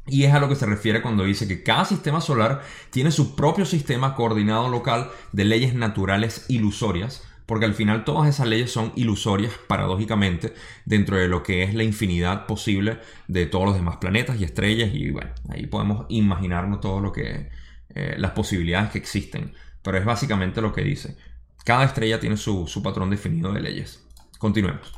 Y 0.06 0.24
es 0.24 0.34
a 0.34 0.40
lo 0.40 0.48
que 0.48 0.56
se 0.56 0.66
refiere 0.66 1.00
cuando 1.00 1.24
dice 1.24 1.48
que 1.48 1.62
cada 1.62 1.86
sistema 1.86 2.20
solar 2.20 2.62
tiene 2.90 3.10
su 3.10 3.34
propio 3.34 3.64
sistema 3.64 4.14
coordinado 4.14 4.68
local 4.68 5.10
de 5.32 5.44
leyes 5.46 5.74
naturales 5.74 6.44
ilusorias, 6.48 7.26
porque 7.46 7.66
al 7.66 7.74
final 7.74 8.04
todas 8.04 8.28
esas 8.28 8.46
leyes 8.46 8.70
son 8.72 8.92
ilusorias, 8.96 9.52
paradójicamente, 9.66 10.54
dentro 10.84 11.16
de 11.16 11.28
lo 11.28 11.42
que 11.42 11.62
es 11.62 11.74
la 11.74 11.82
infinidad 11.82 12.46
posible 12.46 12.98
de 13.28 13.46
todos 13.46 13.66
los 13.66 13.74
demás 13.74 13.96
planetas 13.96 14.40
y 14.40 14.44
estrellas. 14.44 14.90
Y 14.94 15.10
bueno, 15.10 15.30
ahí 15.50 15.66
podemos 15.66 16.06
imaginarnos 16.08 16.80
todo 16.80 17.00
lo 17.00 17.12
que. 17.12 17.48
Eh, 17.94 18.16
las 18.18 18.32
posibilidades 18.32 18.90
que 18.90 18.98
existen. 18.98 19.52
Pero 19.82 19.98
es 19.98 20.04
básicamente 20.04 20.60
lo 20.60 20.72
que 20.72 20.82
dice. 20.82 21.16
Cada 21.64 21.84
estrella 21.84 22.18
tiene 22.18 22.36
su, 22.36 22.66
patrón 22.82 23.10
definido 23.10 23.52
de 23.52 23.60
leyes. 23.60 24.04
Continuemos. 24.38 24.92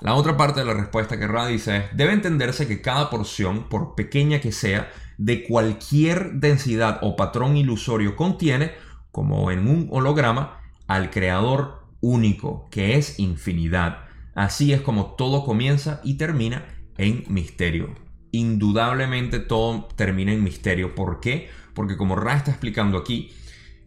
La 0.00 0.14
otra 0.14 0.36
parte 0.36 0.60
de 0.60 0.66
la 0.66 0.74
respuesta 0.74 1.18
que 1.18 1.26
Ra 1.26 1.46
dice 1.46 1.76
es, 1.76 1.84
debe 1.92 2.12
entenderse 2.12 2.66
que 2.66 2.80
cada 2.80 3.10
porción, 3.10 3.68
por 3.68 3.94
pequeña 3.96 4.40
que 4.40 4.52
sea, 4.52 4.90
de 5.18 5.44
cualquier 5.44 6.34
densidad 6.34 7.00
o 7.02 7.16
patrón 7.16 7.56
ilusorio 7.56 8.16
contiene, 8.16 8.72
como 9.10 9.50
en 9.50 9.66
un 9.66 9.88
holograma, 9.90 10.59
al 10.90 11.10
creador 11.10 11.86
único, 12.00 12.68
que 12.68 12.96
es 12.96 13.20
infinidad. 13.20 14.06
Así 14.34 14.72
es 14.72 14.80
como 14.80 15.14
todo 15.14 15.44
comienza 15.44 16.00
y 16.02 16.14
termina 16.14 16.64
en 16.98 17.22
misterio. 17.28 17.94
Indudablemente 18.32 19.38
todo 19.38 19.84
termina 19.94 20.32
en 20.32 20.42
misterio. 20.42 20.96
¿Por 20.96 21.20
qué? 21.20 21.48
Porque 21.74 21.96
como 21.96 22.16
Ra 22.16 22.34
está 22.34 22.50
explicando 22.50 22.98
aquí, 22.98 23.30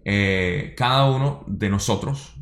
eh, 0.06 0.76
cada 0.78 1.12
uno 1.12 1.44
de 1.46 1.70
nosotros, 1.70 2.36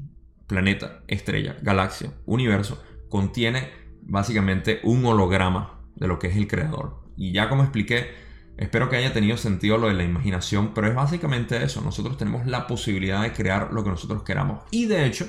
planeta, 0.46 1.02
estrella, 1.08 1.58
galaxia, 1.64 2.14
universo, 2.28 2.84
contiene 3.10 3.68
básicamente 4.04 4.80
un 4.84 5.04
holograma 5.06 5.82
de 5.96 6.08
lo 6.08 6.20
que 6.20 6.28
es 6.28 6.38
el 6.38 6.48
creador. 6.48 7.02
Y 7.18 7.32
ya 7.32 7.50
como 7.50 7.64
expliqué, 7.64 8.12
Espero 8.58 8.90
que 8.90 8.98
haya 8.98 9.14
tenido 9.14 9.38
sentido 9.38 9.78
lo 9.78 9.88
de 9.88 9.94
la 9.94 10.04
imaginación, 10.04 10.74
pero 10.74 10.88
es 10.88 10.96
básicamente 10.96 11.64
eso. 11.64 11.82
Nosotros 11.82 12.18
tenemos 12.18 12.46
la 12.46 12.68
posibilidad 12.68 13.22
de 13.24 13.34
crear 13.34 13.74
lo 13.74 13.84
que 13.84 13.90
nosotros 13.90 14.24
queramos. 14.24 14.64
Y 14.72 14.86
de 14.86 15.06
hecho, 15.06 15.28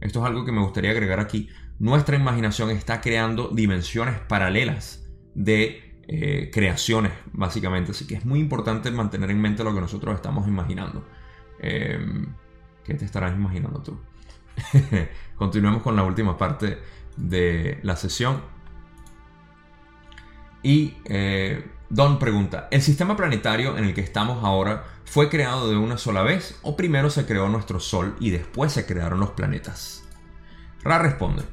esto 0.00 0.20
es 0.20 0.26
algo 0.26 0.44
que 0.44 0.52
me 0.52 0.60
gustaría 0.60 0.90
agregar 0.90 1.20
aquí. 1.20 1.48
Nuestra 1.78 2.16
imaginación 2.16 2.70
está 2.70 3.00
creando 3.00 3.48
dimensiones 3.48 4.18
paralelas 4.20 5.06
de 5.34 5.86
eh, 6.08 6.50
creaciones, 6.52 7.12
básicamente. 7.32 7.92
Así 7.92 8.06
que 8.06 8.14
es 8.14 8.24
muy 8.24 8.40
importante 8.40 8.90
mantener 8.90 9.30
en 9.30 9.40
mente 9.40 9.64
lo 9.64 9.74
que 9.74 9.80
nosotros 9.80 10.14
estamos 10.14 10.46
imaginando. 10.46 11.06
Em, 11.60 12.34
¿Qué 12.84 12.94
te 12.94 13.04
estarás 13.04 13.34
imaginando 13.34 13.82
tú? 13.82 13.98
Continuemos 15.36 15.82
con 15.82 15.96
la 15.96 16.04
última 16.04 16.36
parte 16.36 16.78
de 17.16 17.78
la 17.82 17.96
sesión. 17.96 18.42
Y 20.62 20.94
eh, 21.04 21.64
Don 21.88 22.18
pregunta, 22.18 22.66
¿el 22.72 22.82
sistema 22.82 23.16
planetario 23.16 23.78
en 23.78 23.84
el 23.84 23.94
que 23.94 24.00
estamos 24.00 24.42
ahora 24.42 24.84
fue 25.04 25.28
creado 25.30 25.70
de 25.70 25.76
una 25.76 25.98
sola 25.98 26.22
vez 26.22 26.58
o 26.62 26.76
primero 26.76 27.10
se 27.10 27.26
creó 27.26 27.48
nuestro 27.48 27.78
Sol 27.78 28.16
y 28.18 28.30
después 28.30 28.72
se 28.72 28.86
crearon 28.86 29.20
los 29.20 29.30
planetas? 29.30 30.02
Ra 30.82 30.98
responde, 30.98 31.44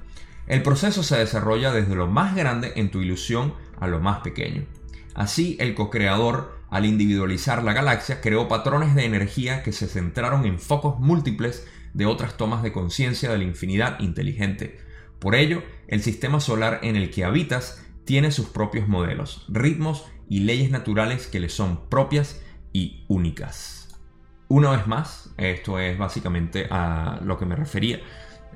el 0.48 0.64
proceso 0.64 1.04
se 1.04 1.18
desarrolla 1.18 1.72
desde 1.72 1.96
lo 1.96 2.08
más 2.08 2.36
grande 2.36 2.74
en 2.78 2.90
tu 2.90 3.02
ilusión 3.02 3.54
a 3.80 3.86
lo 3.88 4.00
más 4.00 4.22
pequeño. 4.22 4.66
Así, 5.14 5.56
el 5.60 5.76
co-creador, 5.76 6.60
al 6.72 6.86
individualizar 6.86 7.62
la 7.62 7.74
galaxia, 7.74 8.20
creó 8.20 8.48
patrones 8.48 8.96
de 8.96 9.06
energía 9.06 9.62
que 9.62 9.72
se 9.72 9.88
centraron 9.88 10.48
en 10.48 10.58
focos 10.58 11.00
múltiples 11.00 11.68
de 11.94 12.08
otras 12.08 12.38
tomas 12.38 12.64
de 12.64 12.72
conciencia 12.72 13.30
de 13.30 13.38
la 13.38 13.44
infinidad 13.44 14.00
inteligente. 14.00 14.80
Por 15.20 15.36
ello, 15.36 15.62
el 15.88 16.02
sistema 16.02 16.40
solar 16.40 16.80
en 16.82 16.96
el 16.96 17.12
que 17.12 17.24
habitas 17.24 17.86
tiene 18.04 18.32
sus 18.32 18.48
propios 18.48 18.88
modelos, 18.88 19.46
ritmos 19.48 20.06
y 20.30 20.40
leyes 20.40 20.72
naturales 20.72 21.28
que 21.28 21.40
le 21.40 21.50
son 21.50 21.90
propias 21.90 22.42
y 22.72 23.06
únicas. 23.08 24.00
Una 24.48 24.72
vez 24.72 24.88
más, 24.88 25.34
esto 25.38 25.80
es 25.80 25.98
básicamente 25.98 26.68
a 26.70 27.20
lo 27.24 27.38
que 27.38 27.46
me 27.46 27.56
refería 27.56 28.00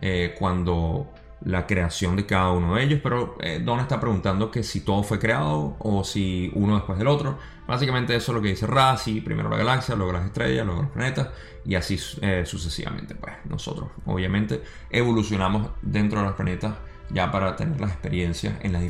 eh, 0.01 0.36
cuando 0.38 1.12
la 1.41 1.67
creación 1.67 2.15
de 2.15 2.25
cada 2.25 2.51
uno 2.51 2.75
de 2.75 2.84
ellos, 2.84 2.99
pero 3.01 3.36
eh, 3.41 3.62
Don 3.63 3.80
está 3.80 3.99
preguntando 3.99 4.49
que 4.49 4.63
si 4.63 4.82
todo 4.82 5.03
fue 5.03 5.19
creado 5.19 5.75
o 5.80 6.03
si 6.03 6.51
uno 6.56 6.75
después 6.75 6.97
del 6.97 7.08
otro. 7.08 7.38
Básicamente 7.67 8.15
eso 8.15 8.32
es 8.32 8.36
lo 8.36 8.41
que 8.41 8.49
dice 8.49 8.65
Ra, 8.65 8.97
primero 9.23 9.49
la 9.49 9.58
galaxia, 9.58 9.95
luego 9.95 10.13
las 10.13 10.25
estrellas, 10.25 10.65
luego 10.65 10.84
los 10.84 10.91
planetas 10.91 11.30
y 11.65 11.75
así 11.75 11.99
eh, 12.21 12.43
sucesivamente. 12.45 13.15
Pues 13.15 13.34
nosotros 13.45 13.89
obviamente 14.06 14.62
evolucionamos 14.89 15.69
dentro 15.82 16.19
de 16.19 16.25
los 16.25 16.36
planetas 16.36 16.75
ya 17.10 17.32
para 17.32 17.56
tener 17.56 17.80
las 17.80 17.91
experiencias 17.91 18.56
en 18.62 18.73
las 18.73 18.82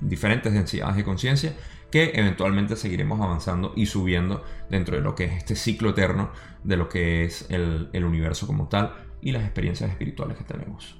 diferentes 0.00 0.52
densidades 0.52 0.96
de 0.96 1.04
conciencia 1.04 1.54
que 1.90 2.12
eventualmente 2.14 2.76
seguiremos 2.76 3.20
avanzando 3.20 3.72
y 3.76 3.86
subiendo 3.86 4.44
dentro 4.68 4.96
de 4.96 5.02
lo 5.02 5.14
que 5.14 5.24
es 5.24 5.32
este 5.34 5.56
ciclo 5.56 5.90
eterno 5.90 6.30
de 6.64 6.76
lo 6.76 6.88
que 6.88 7.24
es 7.24 7.46
el, 7.48 7.88
universo 8.04 8.46
como 8.46 8.68
tal 8.68 8.92
y 9.20 9.32
las 9.32 9.44
experiencias 9.44 9.90
espirituales 9.90 10.36
que 10.36 10.44
tenemos. 10.44 10.96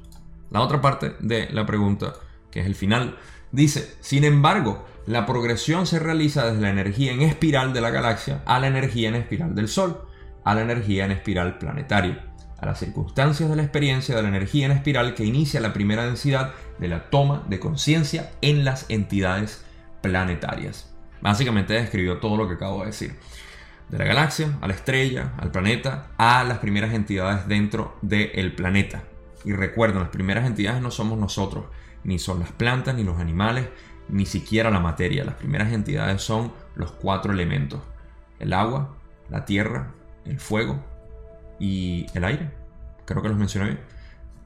La 0.51 0.61
otra 0.61 0.81
parte 0.81 1.15
de 1.21 1.49
la 1.51 1.67
pregunta, 1.67 2.15
que 2.51 2.61
es 2.61 2.67
el 2.67 2.75
final, 2.75 3.19
dice, 3.51 3.95
sin 4.01 4.25
embargo, 4.25 4.87
la 5.07 5.27
progresión 5.27 5.87
se 5.87 5.99
realiza 5.99 6.47
desde 6.47 6.63
la 6.63 6.71
energía 6.71 7.13
en 7.13 7.23
espiral 7.23 7.73
de 7.73 7.81
la 7.81 7.91
galaxia 7.91 8.43
a 8.47 8.59
la 8.61 8.69
energía 8.69 9.09
en 9.09 9.17
espiral 9.17 9.55
del 9.55 9.69
Sol, 9.69 10.03
a 10.45 10.55
la 10.55 10.63
energía 10.63 11.05
en 11.05 11.11
espiral 11.11 11.59
planetaria, 11.59 12.33
a 12.59 12.67
las 12.67 12.79
circunstancias 12.79 13.51
de 13.51 13.57
la 13.57 13.63
experiencia 13.63 14.15
de 14.15 14.23
la 14.23 14.29
energía 14.29 14.67
en 14.67 14.73
espiral 14.73 15.15
que 15.15 15.25
inicia 15.25 15.61
la 15.61 15.73
primera 15.73 16.07
densidad 16.07 16.53
de 16.79 16.89
la 16.89 17.11
toma 17.11 17.45
de 17.49 17.59
conciencia 17.59 18.31
en 18.41 18.65
las 18.65 18.87
entidades 18.89 19.66
planetarias. 20.11 20.95
Básicamente 21.21 21.75
describió 21.75 22.19
todo 22.19 22.37
lo 22.37 22.49
que 22.49 22.55
acabo 22.55 22.81
de 22.81 22.87
decir. 22.87 23.19
De 23.89 23.99
la 23.99 24.05
galaxia, 24.05 24.59
a 24.61 24.67
la 24.67 24.75
estrella, 24.75 25.33
al 25.39 25.51
planeta, 25.51 26.09
a 26.17 26.45
las 26.45 26.59
primeras 26.59 26.93
entidades 26.93 27.47
dentro 27.47 27.97
del 28.03 28.55
planeta. 28.55 29.05
Y 29.45 29.53
recuerden, 29.53 30.01
las 30.01 30.09
primeras 30.09 30.47
entidades 30.47 30.83
no 30.83 30.91
somos 30.91 31.19
nosotros, 31.19 31.67
ni 32.05 32.19
son 32.19 32.41
las 32.41 32.53
plantas, 32.53 32.95
ni 32.95 33.05
los 33.05 33.19
animales, 33.19 33.69
ni 34.09 34.27
siquiera 34.27 34.71
la 34.71 34.81
materia. 34.81 35.25
Las 35.25 35.37
primeras 35.37 35.73
entidades 35.73 36.23
son 36.23 36.53
los 36.75 36.93
cuatro 36.93 37.33
elementos. 37.33 37.81
El 38.39 38.53
agua, 38.53 38.97
la 39.29 39.45
tierra, 39.45 39.93
el 40.25 40.39
fuego 40.41 40.85
y 41.59 42.07
el 42.15 42.25
aire. 42.25 42.51
Creo 43.05 43.23
que 43.23 43.29
los 43.29 43.39
mencioné 43.39 43.69
bien. 43.71 43.81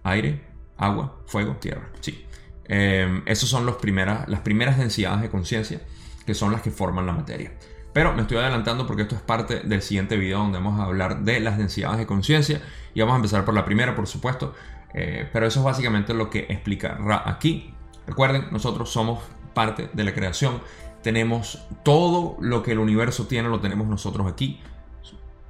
Aire, 0.03 0.45
agua, 0.77 1.17
fuego, 1.27 1.57
tierra. 1.57 1.89
Sí. 2.01 2.27
Eh, 2.73 3.23
esas 3.27 3.49
son 3.49 3.67
las 3.67 3.75
primeras 3.75 4.79
densidades 4.79 5.23
de 5.23 5.29
conciencia 5.29 5.81
que 6.25 6.35
son 6.35 6.53
las 6.53 6.63
que 6.63 6.71
forman 6.71 7.05
la 7.05 7.13
materia. 7.13 7.53
Pero 7.93 8.15
me 8.15 8.23
estoy 8.23 8.37
adelantando 8.37 8.87
porque 8.87 9.03
esto 9.03 9.17
es 9.17 9.21
parte 9.21 9.61
del 9.65 9.83
siguiente 9.83 10.17
video 10.17 10.39
donde 10.39 10.59
vamos 10.59 10.79
a 10.79 10.85
hablar 10.85 11.23
de 11.23 11.41
las 11.41 11.59
densidades 11.59 11.99
de 11.99 12.07
conciencia 12.07 12.63
y 12.95 13.01
vamos 13.01 13.15
a 13.15 13.17
empezar 13.17 13.45
por 13.45 13.55
la 13.55 13.65
primera, 13.65 13.97
por 13.97 14.07
supuesto, 14.07 14.55
eh, 14.95 15.29
pero 15.33 15.49
eso 15.49 15.59
es 15.59 15.65
básicamente 15.65 16.15
lo 16.15 16.31
que 16.31 16.47
explica 16.49 16.95
Ra 16.95 17.29
aquí. 17.29 17.75
Recuerden, 18.07 18.47
nosotros 18.53 18.91
somos 18.91 19.21
parte 19.53 19.91
de 19.93 20.05
la 20.05 20.15
creación. 20.15 20.61
Tenemos 21.03 21.67
todo 21.83 22.37
lo 22.41 22.63
que 22.63 22.71
el 22.71 22.79
universo 22.79 23.27
tiene, 23.27 23.49
lo 23.49 23.59
tenemos 23.59 23.89
nosotros 23.89 24.31
aquí. 24.31 24.61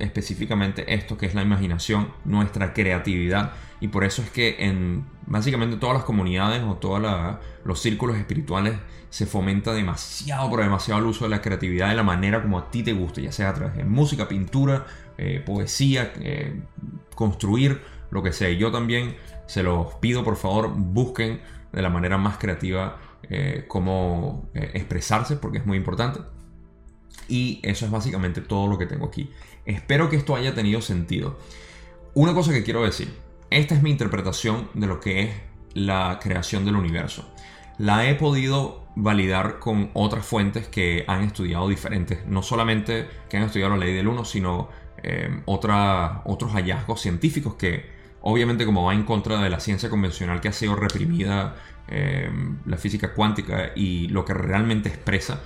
Específicamente 0.01 0.95
esto 0.95 1.17
que 1.17 1.27
es 1.27 1.35
la 1.35 1.43
imaginación, 1.43 2.13
nuestra 2.25 2.73
creatividad. 2.73 3.53
Y 3.81 3.89
por 3.89 4.05
eso 4.05 4.23
es 4.23 4.31
que 4.31 4.57
en 4.61 5.05
básicamente 5.27 5.77
todas 5.77 5.97
las 5.97 6.05
comunidades 6.05 6.63
o 6.63 6.75
todos 6.77 7.01
los 7.65 7.81
círculos 7.81 8.17
espirituales 8.17 8.75
se 9.09 9.27
fomenta 9.27 9.73
demasiado, 9.73 10.51
pero 10.51 10.63
demasiado 10.63 11.01
el 11.01 11.07
uso 11.07 11.25
de 11.25 11.31
la 11.31 11.41
creatividad 11.41 11.89
de 11.89 11.97
la 11.97 12.03
manera 12.03 12.43
como 12.43 12.59
a 12.59 12.71
ti 12.71 12.83
te 12.83 12.93
guste, 12.93 13.23
ya 13.23 13.33
sea 13.33 13.51
a 13.51 13.55
través 13.55 13.77
de 13.77 13.85
música, 13.85 14.29
pintura, 14.29 14.87
eh, 15.19 15.43
poesía, 15.45 16.13
eh, 16.21 16.61
construir 17.15 17.81
lo 18.11 18.23
que 18.23 18.33
sea. 18.33 18.51
yo 18.51 18.71
también 18.71 19.17
se 19.47 19.63
los 19.63 19.95
pido, 19.95 20.25
por 20.25 20.37
favor, 20.37 20.73
busquen 20.75 21.41
de 21.73 21.83
la 21.83 21.91
manera 21.91 22.19
más 22.19 22.39
creativa 22.39 22.99
eh, 23.29 23.65
cómo 23.69 24.49
eh, 24.55 24.73
expresarse, 24.75 25.37
porque 25.37 25.59
es 25.59 25.67
muy 25.67 25.77
importante. 25.77 26.21
Y 27.29 27.61
eso 27.63 27.85
es 27.85 27.91
básicamente 27.91 28.41
todo 28.41 28.67
lo 28.67 28.79
que 28.79 28.87
tengo 28.87 29.07
aquí. 29.07 29.31
Espero 29.71 30.11
que 30.11 30.17
esto 30.17 30.35
haya 30.35 30.55
tenido 30.55 30.83
sentido. 30.83 31.39
Una 32.15 32.35
cosa 32.35 32.53
que 32.53 32.65
quiero 32.65 32.83
decir, 32.83 33.15
esta 33.51 33.75
es 33.75 33.83
mi 33.83 33.91
interpretación 33.91 34.69
de 34.75 34.87
lo 34.89 34.99
que 34.99 35.23
es 35.23 35.31
la 35.75 36.19
creación 36.21 36.65
del 36.65 36.75
universo. 36.75 37.33
La 37.79 38.09
he 38.09 38.17
podido 38.17 38.85
validar 38.97 39.61
con 39.61 39.91
otras 39.95 40.27
fuentes 40.27 40.67
que 40.67 41.05
han 41.07 41.23
estudiado 41.23 41.69
diferentes, 41.69 42.27
no 42.27 42.43
solamente 42.43 43.09
que 43.29 43.37
han 43.37 43.45
estudiado 43.45 43.77
la 43.77 43.85
ley 43.85 43.95
del 43.95 44.09
1, 44.09 44.25
sino 44.25 44.69
eh, 45.05 45.41
otros 45.47 46.53
hallazgos 46.53 47.01
científicos 47.01 47.55
que 47.55 47.89
obviamente 48.23 48.67
como 48.67 48.85
va 48.85 48.93
en 48.93 49.05
contra 49.05 49.41
de 49.41 49.51
la 49.51 49.61
ciencia 49.61 49.89
convencional 49.89 50.41
que 50.41 50.49
ha 50.49 50.53
sido 50.53 50.75
reprimida, 50.75 51.57
eh, 51.89 52.29
la 52.67 52.77
física 52.77 53.15
cuántica 53.15 53.71
y 53.77 54.09
lo 54.09 54.25
que 54.25 54.35
realmente 54.35 54.89
expresa, 54.89 55.41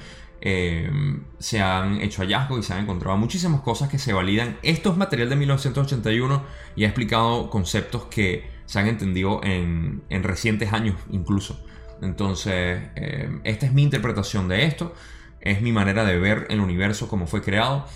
se 1.39 1.61
han 1.61 2.03
hecho 2.03 2.21
hallazgos 2.21 2.61
y 2.61 2.63
se 2.63 2.75
han 2.75 2.81
encontrado 2.81 3.17
muchísimas 3.17 3.63
cosas 3.63 3.89
que 3.89 3.99
se 3.99 4.13
validan. 4.13 4.59
Esto 4.63 4.91
es 4.91 4.97
material 4.99 5.31
de 5.31 5.37
1981 5.37 6.45
y 6.77 6.85
ha 6.85 6.89
explicado 6.89 7.49
conceptos 7.49 8.05
que 8.07 8.51
se 8.67 8.79
han 8.79 8.87
entendido 8.87 9.41
en, 9.43 10.03
recientes 10.23 10.73
años 10.73 10.97
incluso. 11.11 11.65
Entonces, 12.03 12.83
eh, 12.97 13.41
esta 13.45 13.67
es 13.67 13.73
mi 13.73 13.83
interpretación 13.83 14.49
de 14.49 14.67
esto, 14.67 14.95
es 15.41 15.63
mi 15.63 15.73
manera 15.73 16.05
de 16.05 16.19
ver 16.19 16.47
el 16.51 16.61
universo 16.61 17.09
como 17.09 17.27
fue 17.27 17.41
creado 17.41 17.87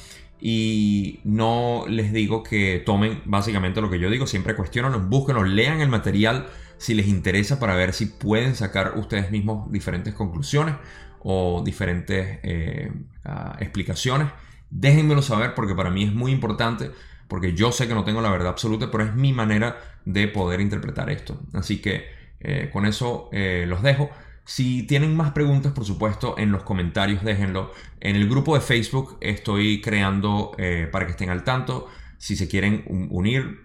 y 0.41 1.21
no 1.25 1.85
les 1.89 2.13
digo 2.13 2.43
que 2.43 2.83
tomen 2.85 3.21
básicamente 3.27 3.81
lo 3.83 3.91
que 3.91 3.99
yo 3.99 4.09
digo, 4.09 4.27
siempre 4.27 4.55
cuestionan, 4.55 5.11
búsquenlo, 5.11 5.45
lean 5.45 5.81
el 5.81 5.89
material 5.89 6.49
si 6.79 6.95
les 6.95 7.09
interesa 7.09 7.59
para 7.59 7.75
ver 7.75 7.93
si 7.93 8.07
pueden 8.07 8.55
sacar 8.55 8.97
ustedes 8.97 9.31
mismos 9.31 9.71
diferentes 9.71 10.15
conclusiones 10.15 10.77
o 11.23 11.63
diferentes 11.65 12.39
eh, 12.43 12.93
ah, 13.25 13.57
explicaciones. 13.61 14.29
Déjenmelo 14.71 15.23
saber 15.23 15.55
porque 15.55 15.75
para 15.75 15.91
mí 15.91 16.05
es 16.05 16.13
muy 16.13 16.33
importante, 16.33 16.91
porque 17.27 17.55
yo 17.55 17.73
sé 17.73 17.89
que 17.89 17.95
no 17.95 18.05
tengo 18.05 18.21
la 18.21 18.31
verdad 18.31 18.49
absoluta, 18.49 18.91
pero 18.91 19.05
es 19.05 19.15
mi 19.15 19.33
manera 19.33 19.79
de 20.05 20.29
poder 20.29 20.61
interpretar 20.61 21.11
esto. 21.11 21.41
Así 21.55 21.81
que 21.81 22.07
eh, 22.41 22.71
con 22.73 22.87
eso 22.87 23.29
eh, 23.33 23.65
los 23.67 23.83
dejo. 23.83 24.11
Si 24.45 24.85
tienen 24.85 25.17
más 25.17 25.33
preguntas, 25.33 25.73
por 25.73 25.85
supuesto, 25.85 26.37
en 26.39 26.53
los 26.53 26.63
comentarios 26.63 27.23
déjenlo. 27.23 27.73
En 28.01 28.17
el 28.17 28.29
grupo 28.29 28.55
de 28.55 28.63
Facebook 28.63 29.19
estoy 29.21 29.83
creando 29.83 30.53
para 30.91 31.05
que 31.05 31.11
estén 31.11 31.29
al 31.29 31.45
tanto. 31.45 31.87
Si 32.17 32.35
se 32.35 32.49
quieren 32.49 32.83
unir, 33.11 33.61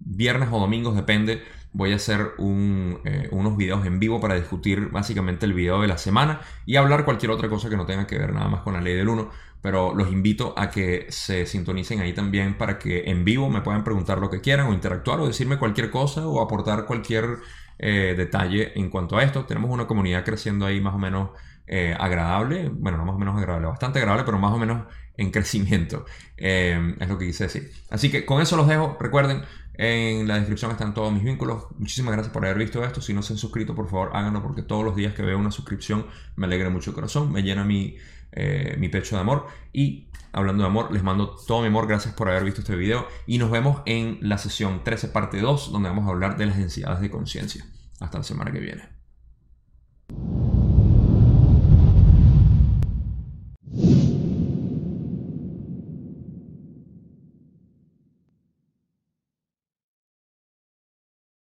viernes 0.00 0.48
o 0.50 0.58
domingos, 0.58 0.96
depende. 0.96 1.40
Voy 1.72 1.92
a 1.92 1.96
hacer 1.96 2.32
eh, 2.38 3.28
unos 3.30 3.56
videos 3.56 3.86
en 3.86 3.98
vivo 3.98 4.20
para 4.20 4.34
discutir 4.34 4.88
básicamente 4.90 5.46
el 5.46 5.52
video 5.52 5.80
de 5.80 5.88
la 5.88 5.98
semana 5.98 6.40
y 6.66 6.76
hablar 6.76 7.04
cualquier 7.04 7.30
otra 7.30 7.48
cosa 7.48 7.68
que 7.68 7.76
no 7.76 7.86
tenga 7.86 8.06
que 8.06 8.18
ver 8.18 8.32
nada 8.32 8.48
más 8.48 8.62
con 8.62 8.74
la 8.74 8.80
ley 8.80 8.94
del 8.94 9.08
1. 9.08 9.30
Pero 9.60 9.94
los 9.94 10.10
invito 10.12 10.54
a 10.56 10.70
que 10.70 11.06
se 11.10 11.44
sintonicen 11.44 12.00
ahí 12.00 12.12
también 12.12 12.56
para 12.56 12.78
que 12.78 13.10
en 13.10 13.24
vivo 13.24 13.50
me 13.50 13.60
puedan 13.60 13.84
preguntar 13.84 14.18
lo 14.18 14.30
que 14.30 14.40
quieran 14.40 14.68
o 14.68 14.72
interactuar 14.72 15.20
o 15.20 15.26
decirme 15.26 15.58
cualquier 15.58 15.90
cosa 15.90 16.26
o 16.26 16.40
aportar 16.40 16.86
cualquier 16.86 17.38
eh, 17.78 18.14
detalle 18.16 18.78
en 18.78 18.88
cuanto 18.90 19.16
a 19.16 19.22
esto. 19.22 19.44
Tenemos 19.44 19.70
una 19.70 19.86
comunidad 19.86 20.24
creciendo 20.24 20.64
ahí 20.64 20.80
más 20.80 20.94
o 20.94 20.98
menos 20.98 21.30
eh, 21.66 21.94
agradable, 21.98 22.70
bueno, 22.72 22.98
no 22.98 23.04
más 23.04 23.16
o 23.16 23.18
menos 23.18 23.36
agradable, 23.36 23.66
bastante 23.68 23.98
agradable, 23.98 24.24
pero 24.24 24.38
más 24.38 24.52
o 24.52 24.58
menos 24.58 24.84
en 25.18 25.30
crecimiento, 25.30 26.06
eh, 26.38 26.94
es 26.98 27.08
lo 27.08 27.18
que 27.18 27.26
quise 27.26 27.44
decir. 27.44 27.70
Así 27.90 28.10
que 28.10 28.24
con 28.24 28.40
eso 28.40 28.56
los 28.56 28.66
dejo, 28.66 28.96
recuerden, 28.98 29.42
en 29.74 30.26
la 30.26 30.36
descripción 30.36 30.70
están 30.70 30.94
todos 30.94 31.12
mis 31.12 31.22
vínculos. 31.22 31.66
Muchísimas 31.76 32.14
gracias 32.14 32.32
por 32.32 32.44
haber 32.44 32.58
visto 32.58 32.82
esto. 32.82 33.02
Si 33.02 33.12
no 33.12 33.22
se 33.22 33.34
han 33.34 33.38
suscrito, 33.38 33.74
por 33.74 33.88
favor 33.88 34.10
háganlo 34.14 34.42
porque 34.42 34.62
todos 34.62 34.84
los 34.84 34.96
días 34.96 35.12
que 35.12 35.22
veo 35.22 35.38
una 35.38 35.50
suscripción 35.50 36.06
me 36.36 36.46
alegra 36.46 36.70
mucho 36.70 36.90
el 36.90 36.94
corazón, 36.94 37.30
me 37.30 37.42
llena 37.42 37.64
mi, 37.64 37.96
mi 38.78 38.88
pecho 38.88 39.16
de 39.16 39.20
amor. 39.20 39.46
Y 39.72 40.08
hablando 40.32 40.62
de 40.62 40.68
amor, 40.68 40.92
les 40.92 41.02
mando 41.02 41.36
todo 41.46 41.60
mi 41.60 41.68
amor. 41.68 41.86
Gracias 41.86 42.14
por 42.14 42.28
haber 42.28 42.44
visto 42.44 42.60
este 42.60 42.74
video 42.74 43.06
y 43.26 43.38
nos 43.38 43.50
vemos 43.50 43.82
en 43.86 44.18
la 44.20 44.38
sesión 44.38 44.82
13 44.82 45.08
parte 45.08 45.40
2 45.40 45.70
donde 45.70 45.88
vamos 45.88 46.06
a 46.06 46.10
hablar 46.10 46.36
de 46.36 46.46
las 46.46 46.56
densidades 46.56 47.00
de 47.00 47.10
conciencia. 47.10 47.64
Hasta 48.00 48.18
la 48.18 48.24
semana 48.24 48.50
que 48.50 48.60
viene. 48.60 48.98